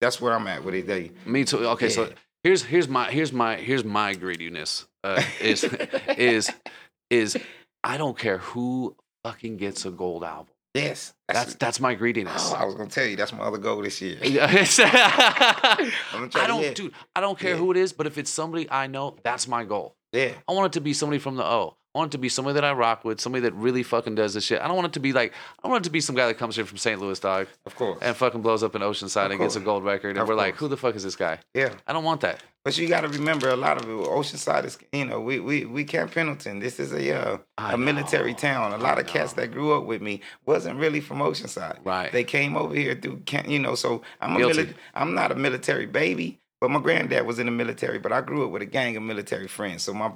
[0.00, 0.86] that's where I'm at with it.
[0.86, 1.66] They, Me too.
[1.68, 2.10] Okay, so
[2.42, 4.86] here's here's my here's my here's my greediness.
[5.04, 5.64] Uh, is
[6.16, 6.50] is
[7.10, 7.36] is
[7.84, 10.51] I don't care who fucking gets a gold album.
[10.74, 11.14] Yes.
[11.28, 12.52] That's that's my greediness.
[12.52, 14.18] oh, I was gonna tell you that's my other goal this year.
[14.22, 15.88] I
[16.46, 16.74] don't, yeah.
[16.74, 16.92] dude.
[17.16, 17.56] I don't care Yeah.
[17.56, 19.96] who it is, but if it's somebody I know, that's my goal.
[20.12, 20.32] Yeah.
[20.48, 21.76] I want it to be somebody from the O.
[21.94, 24.32] I want it to be somebody that I rock with, somebody that really fucking does
[24.32, 24.62] this shit.
[24.62, 26.38] I don't want it to be like I want it to be some guy that
[26.38, 26.98] comes here from St.
[27.00, 27.98] Louis, dog, Of course.
[28.00, 30.56] and fucking blows up in Oceanside and gets a gold record, and Of we're like,
[30.56, 31.38] who the fuck is this guy?
[31.54, 31.74] yeah.
[31.86, 32.42] I don't want that.
[32.64, 35.64] But you got to remember, a lot of it, Oceanside is, you know, we we
[35.64, 36.60] we Camp Pendleton.
[36.60, 38.72] This is a uh, a military town.
[38.72, 41.78] A lot of cats that grew up with me wasn't really from Oceanside.
[41.84, 42.12] Right.
[42.12, 43.74] They came over here through, Camp, you know.
[43.74, 47.52] So I'm a mili- I'm not a military baby, but my granddad was in the
[47.52, 47.98] military.
[47.98, 49.82] But I grew up with a gang of military friends.
[49.82, 50.12] So my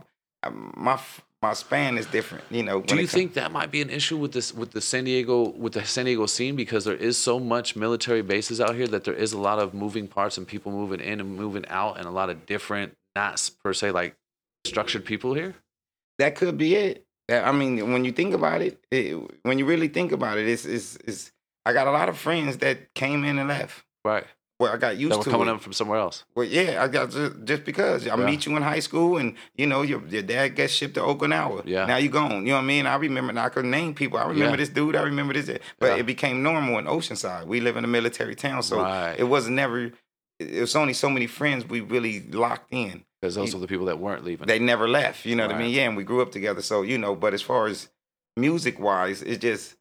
[0.77, 1.01] my
[1.43, 2.45] my span is different.
[2.51, 2.81] You know.
[2.81, 5.75] Do you think that might be an issue with this with the San Diego with
[5.75, 9.15] the San Diego scene because there is so much military bases out here that there
[9.15, 12.11] is a lot of moving parts and people moving in and moving out and a
[12.11, 14.17] lot of different not per se like
[14.65, 15.55] structured people here?
[16.19, 17.07] that could be it.
[17.29, 20.65] I mean, when you think about it, it when you really think about it, it's,
[20.65, 21.33] it's it's
[21.65, 23.85] I got a lot of friends that came in and left.
[24.05, 24.25] Right.
[24.59, 25.51] Well, I got used That were to coming it.
[25.51, 26.25] up from somewhere else.
[26.35, 28.25] Well, yeah, I got just, just because I Yeah.
[28.25, 31.63] meet you in high school, and you know your your dad gets shipped to Okinawa.
[31.67, 31.85] Yeah.
[31.85, 32.47] Now you gone.
[32.47, 32.87] You know what I mean?
[32.87, 33.31] I remember.
[33.31, 34.19] and I could name people.
[34.19, 34.57] I remember Yeah.
[34.57, 34.97] this dude.
[34.97, 35.59] I remember this.
[35.79, 35.97] But Yeah.
[35.97, 37.47] it became normal in Oceanside.
[37.47, 39.15] We live in a military town, so Right.
[39.19, 39.93] it was never.
[40.39, 43.05] It was only so many friends we really locked in.
[43.21, 44.47] Because those were the people that weren't leaving.
[44.47, 45.25] They never left.
[45.27, 45.71] You know what I mean?
[45.73, 46.63] Yeah, and we grew up together.
[46.63, 47.15] So you know.
[47.15, 47.89] But as far as
[48.39, 49.77] music wise, it's just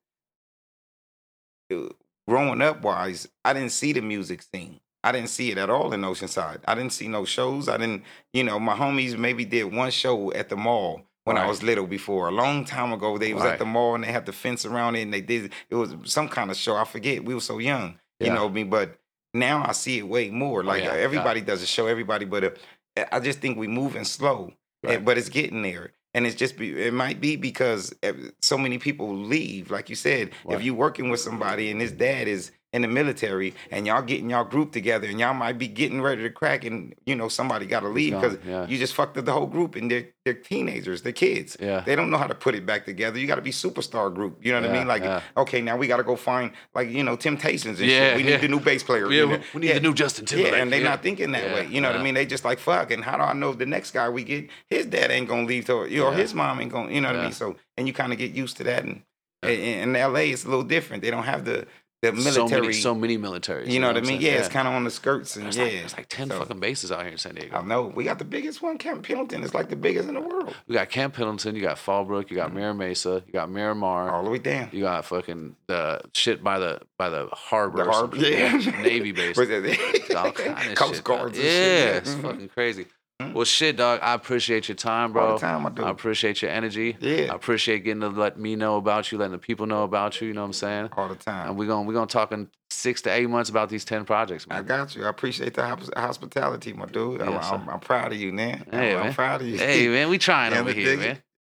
[2.27, 4.79] growing up wise, I didn't see the music scene.
[5.03, 6.61] I didn't see it at all in Oceanside.
[6.67, 7.69] I didn't see no shows.
[7.69, 8.03] I didn't,
[8.33, 11.85] you know, my homies maybe did one show at the mall when I was little
[11.85, 12.27] before.
[12.27, 13.53] A long time ago, they was Right.
[13.53, 15.95] at the mall and they had the fence around it and they did it was
[16.05, 16.75] some kind of show.
[16.75, 17.23] I forget.
[17.23, 18.33] We were so young, you Yeah.
[18.33, 18.97] know me, but
[19.35, 20.63] now I see it way more.
[20.63, 21.01] Like yeah, uh, yeah.
[21.01, 22.43] everybody does a show, everybody, but
[22.97, 24.53] uh, I just think we moving slow,
[24.83, 24.95] Right.
[24.97, 25.91] and- but it's getting there.
[26.15, 29.69] And it's just be, it might be because uh, so many people leave.
[29.69, 30.55] Like you said, Right.
[30.57, 34.29] if you're working with somebody and his dad is in the military and y'all getting
[34.29, 37.65] y'all group together and y'all might be getting ready to crack and you know somebody
[37.65, 38.67] got to leave because yeah.
[38.67, 41.55] you just fucked up the whole group and they're they're teenagers, they're kids.
[41.59, 41.81] Yeah.
[41.81, 43.19] They don't know how to put it back together.
[43.19, 44.43] You got to be superstar group.
[44.43, 44.87] You know what I mean?
[44.87, 45.21] Like yeah.
[45.37, 48.17] okay, now we got to go find like you know Temptations and Yeah, shit.
[48.17, 48.29] We yeah.
[48.31, 49.09] need the new bass player.
[49.09, 49.43] Yeah, you we- know?
[49.53, 50.53] we need the new Justin Timberlake.
[50.53, 50.89] Yeah, and they're Yeah.
[50.89, 51.67] not thinking that Yeah, way.
[51.67, 51.99] You know what.
[51.99, 52.15] I mean?
[52.15, 52.91] They just like fuck.
[52.91, 54.49] And how do I know the next guy we get?
[54.67, 56.17] His dad ain't gonna leave to you know, Yeah.
[56.17, 56.91] his mom ain't gonna.
[56.91, 57.31] You know what I mean?
[57.31, 58.83] So and you kind of get used to that.
[58.83, 59.03] And
[59.43, 60.31] in L.A.
[60.31, 61.03] it's a little different.
[61.03, 61.67] They don't have the
[62.01, 62.33] the military.
[62.33, 63.67] So many, so many militaries.
[63.67, 64.07] you know what I mean?
[64.07, 64.21] saying?
[64.21, 65.63] Yeah, it's kind of on the skirts and There's yeah.
[65.63, 67.57] like, there's like 10 So, fucking bases out here in San Diego.
[67.57, 69.43] I know we got the biggest one, Camp Pendleton.
[69.43, 72.35] It's like the biggest in the world, We got Camp Pendleton, you got Fallbrook, you
[72.35, 74.69] got Mira Mesa, you got Miramar, all the way down.
[74.71, 78.51] you got fucking the shit by the by the harbor, The harbor, yeah.
[78.81, 79.45] Navy base, all
[80.31, 81.03] kind of Coast shit.
[81.03, 81.37] Guards.
[81.39, 81.95] yeah, and shit.
[81.97, 82.21] it's Mhm.
[82.21, 82.85] fucking crazy.
[83.21, 83.33] Mhm.
[83.33, 83.99] Well, shit, dog.
[84.03, 85.25] I appreciate your time, bro.
[85.25, 85.83] All the time, I do.
[85.85, 86.97] I appreciate your energy.
[86.99, 87.31] Yeah.
[87.31, 90.27] I appreciate getting to let me know about you, letting the people know about you.
[90.27, 90.89] You know what I'm saying?
[90.97, 91.47] all the time.
[91.49, 94.47] And we're gonna we're gonna talk in six to eight months about these ten projects,
[94.47, 94.59] man.
[94.59, 95.05] I got you.
[95.05, 95.63] I appreciate the
[95.95, 97.21] hospitality, my dude.
[97.21, 98.65] I'm, I'm, I'm proud of you, man.
[98.69, 99.57] Hey, I'm, I'm proud of you.
[99.59, 101.19] Hey man, we trying over here, man.